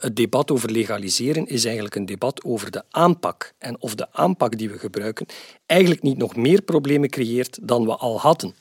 het 0.00 0.16
debat 0.16 0.50
over 0.50 0.70
legaliseren 0.70 1.46
is 1.46 1.62
is 1.62 1.68
eigenlijk 1.68 1.94
een 1.94 2.06
debat 2.06 2.44
over 2.44 2.70
de 2.70 2.82
aanpak. 2.90 3.54
En 3.58 3.80
of 3.80 3.94
de 3.94 4.12
aanpak 4.12 4.58
die 4.58 4.70
we 4.70 4.78
gebruiken 4.78 5.26
eigenlijk 5.66 6.02
niet 6.02 6.18
nog 6.18 6.36
meer 6.36 6.61
problemen 6.64 7.10
creëert 7.10 7.58
dan 7.62 7.84
we 7.84 7.96
al 7.96 8.20
hadden. 8.20 8.54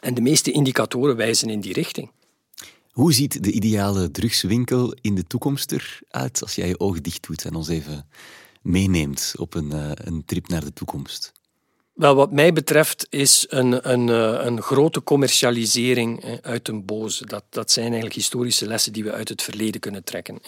En 0.00 0.14
de 0.14 0.20
meeste 0.20 0.50
indicatoren 0.50 1.16
wijzen 1.16 1.50
in 1.50 1.60
die 1.60 1.72
richting. 1.72 2.10
Hoe 2.90 3.12
ziet 3.12 3.42
de 3.42 3.52
ideale 3.52 4.10
drugswinkel 4.10 4.94
in 5.00 5.14
de 5.14 5.24
toekomst 5.24 5.72
eruit 5.72 6.42
als 6.42 6.54
jij 6.54 6.68
je 6.68 6.80
ogen 6.80 7.02
dicht 7.02 7.26
doet 7.26 7.44
en 7.44 7.54
ons 7.54 7.68
even 7.68 8.08
meeneemt 8.62 9.34
op 9.38 9.54
een, 9.54 9.70
uh, 9.74 9.90
een 9.94 10.24
trip 10.24 10.48
naar 10.48 10.64
de 10.64 10.72
toekomst? 10.72 11.32
Wel, 11.96 12.14
wat 12.14 12.32
mij 12.32 12.52
betreft 12.52 13.06
is 13.10 13.46
een, 13.48 13.90
een, 13.92 14.08
eh, 14.08 14.44
een 14.44 14.62
grote 14.62 15.02
commercialisering 15.02 16.38
uit 16.42 16.68
een 16.68 16.84
boze. 16.84 17.26
Dat, 17.26 17.44
dat 17.50 17.70
zijn 17.70 17.86
eigenlijk 17.86 18.14
historische 18.14 18.66
lessen 18.66 18.92
die 18.92 19.04
we 19.04 19.12
uit 19.12 19.28
het 19.28 19.42
verleden 19.42 19.80
kunnen 19.80 20.04
trekken. 20.04 20.38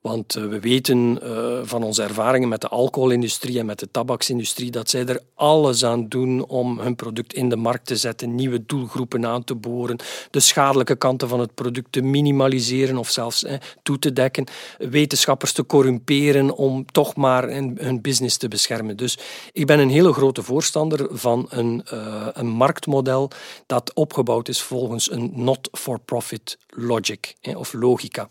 Want 0.00 0.36
eh, 0.36 0.44
we 0.44 0.60
weten 0.60 1.18
eh, 1.22 1.60
van 1.62 1.82
onze 1.82 2.02
ervaringen 2.02 2.48
met 2.48 2.60
de 2.60 2.68
alcoholindustrie 2.68 3.58
en 3.58 3.66
met 3.66 3.78
de 3.78 3.88
tabaksindustrie 3.90 4.70
dat 4.70 4.90
zij 4.90 5.06
er 5.06 5.20
alles 5.34 5.84
aan 5.84 6.08
doen 6.08 6.46
om 6.46 6.78
hun 6.78 6.96
product 6.96 7.34
in 7.34 7.48
de 7.48 7.56
markt 7.56 7.86
te 7.86 7.96
zetten, 7.96 8.34
nieuwe 8.34 8.66
doelgroepen 8.66 9.26
aan 9.26 9.44
te 9.44 9.54
boren, 9.54 9.96
de 10.30 10.40
schadelijke 10.40 10.96
kanten 10.96 11.28
van 11.28 11.40
het 11.40 11.54
product 11.54 11.92
te 11.92 12.02
minimaliseren 12.02 12.96
of 12.96 13.10
zelfs 13.10 13.44
toe 13.82 13.98
te 13.98 14.12
dekken, 14.12 14.46
wetenschappers 14.78 15.52
te 15.52 15.66
corrumperen 15.66 16.56
om 16.56 16.86
toch 16.86 17.16
maar 17.16 17.48
hun 17.50 17.98
business 18.02 18.36
te 18.36 18.48
beschermen. 18.48 18.96
Dus 18.96 19.18
ik 19.52 19.66
ben 19.66 19.78
een 19.78 19.90
hele 19.90 20.12
grote 20.12 20.42
voorstander 20.42 20.90
van 21.10 21.46
een, 21.48 21.84
uh, 21.92 22.28
een 22.32 22.46
marktmodel 22.46 23.30
dat 23.66 23.94
opgebouwd 23.94 24.48
is 24.48 24.62
volgens 24.62 25.10
een 25.10 25.30
not-for-profit 25.34 26.58
logic 26.68 27.34
of 27.54 27.72
logica. 27.72 28.30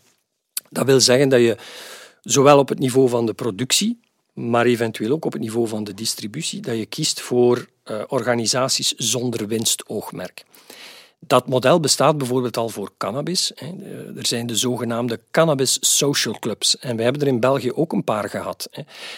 Dat 0.70 0.86
wil 0.86 1.00
zeggen 1.00 1.28
dat 1.28 1.40
je 1.40 1.56
zowel 2.20 2.58
op 2.58 2.68
het 2.68 2.78
niveau 2.78 3.08
van 3.08 3.26
de 3.26 3.34
productie, 3.34 4.00
maar 4.32 4.66
eventueel 4.66 5.12
ook 5.12 5.24
op 5.24 5.32
het 5.32 5.42
niveau 5.42 5.68
van 5.68 5.84
de 5.84 5.94
distributie, 5.94 6.60
dat 6.60 6.76
je 6.76 6.86
kiest 6.86 7.20
voor 7.20 7.66
uh, 7.84 8.02
organisaties 8.06 8.92
zonder 8.96 9.46
winstoogmerk. 9.46 10.44
Dat 11.26 11.48
model 11.48 11.80
bestaat 11.80 12.18
bijvoorbeeld 12.18 12.56
al 12.56 12.68
voor 12.68 12.92
cannabis. 12.96 13.52
Er 14.16 14.26
zijn 14.26 14.46
de 14.46 14.56
zogenaamde 14.56 15.20
cannabis 15.30 15.78
social 15.80 16.38
clubs. 16.38 16.78
En 16.78 16.94
wij 16.96 17.04
hebben 17.04 17.22
er 17.22 17.28
in 17.28 17.40
België 17.40 17.72
ook 17.72 17.92
een 17.92 18.04
paar 18.04 18.28
gehad. 18.28 18.68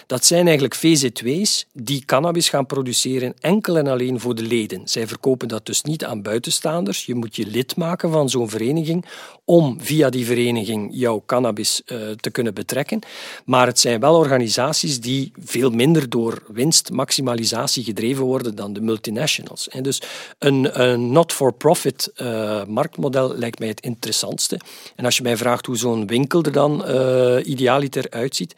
Dat 0.06 0.24
zijn 0.24 0.44
eigenlijk 0.44 0.74
VZW's 0.74 1.66
die 1.72 2.04
cannabis 2.04 2.48
gaan 2.48 2.66
produceren 2.66 3.34
enkel 3.40 3.78
en 3.78 3.86
alleen 3.86 4.20
voor 4.20 4.34
de 4.34 4.42
leden. 4.42 4.88
Zij 4.88 5.06
verkopen 5.06 5.48
dat 5.48 5.66
dus 5.66 5.82
niet 5.82 6.04
aan 6.04 6.22
buitenstaanders. 6.22 7.06
Je 7.06 7.14
moet 7.14 7.36
je 7.36 7.46
lid 7.46 7.76
maken 7.76 8.10
van 8.10 8.28
zo'n 8.28 8.48
vereniging 8.48 9.04
om 9.44 9.78
via 9.80 10.10
die 10.10 10.26
vereniging 10.26 10.88
jouw 10.92 11.22
cannabis 11.26 11.82
uh, 11.86 12.10
te 12.10 12.30
kunnen 12.30 12.54
betrekken. 12.54 12.98
Maar 13.44 13.66
het 13.66 13.80
zijn 13.80 14.00
wel 14.00 14.16
organisaties 14.16 15.00
die 15.00 15.32
veel 15.44 15.70
minder 15.70 16.08
door 16.08 16.42
winstmaximalisatie 16.46 17.84
gedreven 17.84 18.24
worden 18.24 18.54
dan 18.54 18.72
de 18.72 18.80
multinationals. 18.80 19.68
Dus 19.82 20.02
een, 20.38 20.82
een 20.82 21.12
not-for-profit 21.12 21.93
uh, 22.16 22.64
marktmodel 22.64 23.34
lijkt 23.36 23.58
mij 23.58 23.68
het 23.68 23.80
interessantste. 23.80 24.60
En 24.96 25.04
als 25.04 25.16
je 25.16 25.22
mij 25.22 25.36
vraagt 25.36 25.66
hoe 25.66 25.76
zo'n 25.76 26.06
winkel 26.06 26.42
er 26.42 26.52
dan 26.52 26.84
uh, 26.88 27.36
idealiter 27.46 28.06
uitziet, 28.10 28.54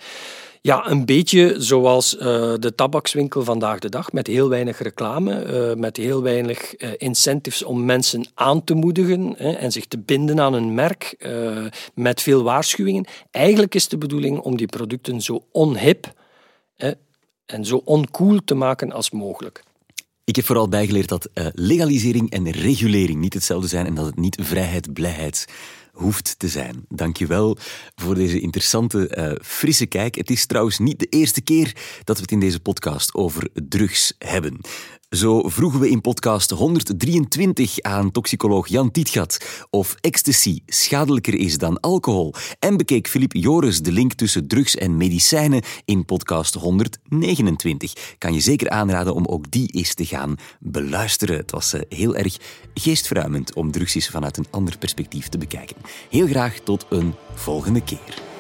ja, 0.61 0.91
een 0.91 1.05
beetje 1.05 1.55
zoals 1.59 2.15
uh, 2.15 2.21
de 2.59 2.73
tabakswinkel 2.75 3.45
vandaag 3.45 3.79
de 3.79 3.89
dag, 3.89 4.13
met 4.13 4.27
heel 4.27 4.49
weinig 4.49 4.79
reclame, 4.79 5.75
met 5.77 5.97
heel 5.97 6.23
weinig 6.23 6.77
incentives 6.77 7.63
om 7.63 7.85
mensen 7.85 8.27
aan 8.35 8.65
te 8.65 8.75
moedigen 8.75 9.35
hè, 9.37 9.53
en 9.53 9.73
zich 9.73 9.87
te 9.87 9.99
binden 9.99 10.41
aan 10.41 10.55
een 10.55 10.75
merk, 10.75 11.17
met 11.95 12.23
veel 12.23 12.43
waarschuwingen. 12.43 13.07
Eigenlijk 13.31 13.75
is 13.75 13.89
de 13.89 13.99
bedoeling 13.99 14.39
om 14.39 14.57
die 14.57 14.67
producten 14.67 15.21
zo 15.21 15.43
onhip 15.53 16.13
hè, 16.77 16.91
en 17.47 17.65
zo 17.65 17.83
oncool 17.85 18.41
te 18.45 18.55
maken 18.55 18.93
als 18.93 19.11
mogelijk. 19.11 19.63
Ik 20.27 20.37
heb 20.37 20.45
vooral 20.45 20.69
bijgeleerd 20.69 21.09
dat 21.09 21.29
uh, 21.35 21.47
legalisering 21.53 22.31
en 22.31 22.51
regulering 22.51 23.21
niet 23.21 23.35
hetzelfde 23.35 23.69
zijn 23.69 23.87
en 23.87 23.95
dat 23.95 24.07
het 24.07 24.17
niet 24.17 24.39
vrijheid, 24.41 24.93
blijheid 24.93 25.47
hoeft 25.93 26.39
te 26.39 26.49
zijn. 26.49 26.85
Dankjewel 26.89 27.57
voor 27.95 28.15
deze 28.15 28.41
interessante, 28.41 29.17
uh, 29.17 29.45
frisse 29.45 29.87
kijk. 29.87 30.15
Het 30.15 30.31
is 30.31 30.47
trouwens 30.47 30.79
niet 30.79 30.99
de 30.99 31.07
eerste 31.07 31.41
keer 31.41 31.77
dat 32.05 32.17
we 32.17 32.23
het 32.23 32.33
in 32.33 32.41
deze 32.41 32.61
podcast 32.61 33.15
over 33.15 33.49
drugs 33.69 34.15
hebben. 34.19 34.61
Zo 35.11 35.49
vroegen 35.49 35.81
we 35.81 35.91
in 35.91 36.01
podcast 36.01 36.51
123 36.51 37.81
aan 37.81 38.11
toxicoloog 38.11 38.69
Jan 38.69 38.91
Tietgat 38.91 39.65
of 39.71 39.95
ecstasy 40.01 40.59
schadelijker 40.67 41.35
is 41.35 41.59
dan 41.59 41.81
alcohol. 41.81 42.35
En 42.59 42.77
bekeek 42.77 43.09
Filip 43.09 43.33
Joris 43.33 43.81
de 43.81 43.93
link 43.93 44.13
tussen 44.13 44.49
drugs 44.49 44.77
en 44.77 44.97
medicijnen 44.97 45.63
in 45.85 46.05
podcast 46.05 46.55
129. 46.55 48.17
Kan 48.19 48.35
je 48.35 48.41
zeker 48.41 48.71
aanraden 48.71 49.15
om 49.15 49.27
ook 49.27 49.51
die 49.51 49.73
eens 49.73 49.95
te 49.95 50.05
gaan 50.05 50.37
beluisteren. 50.61 51.37
Het 51.37 51.51
was 51.51 51.73
eh, 51.73 51.81
heel 51.89 52.17
erg 52.17 52.37
geestverruimend 52.75 53.55
om 53.55 53.71
drugs 53.71 54.09
vanuit 54.09 54.37
een 54.37 54.47
ander 54.51 54.79
perspectief 54.79 55.29
te 55.29 55.39
bekijken. 55.39 55.77
Heel 56.11 56.27
graag 56.27 56.59
tot 56.59 56.87
een 56.89 57.15
volgende 57.35 57.83
keer. 57.83 58.36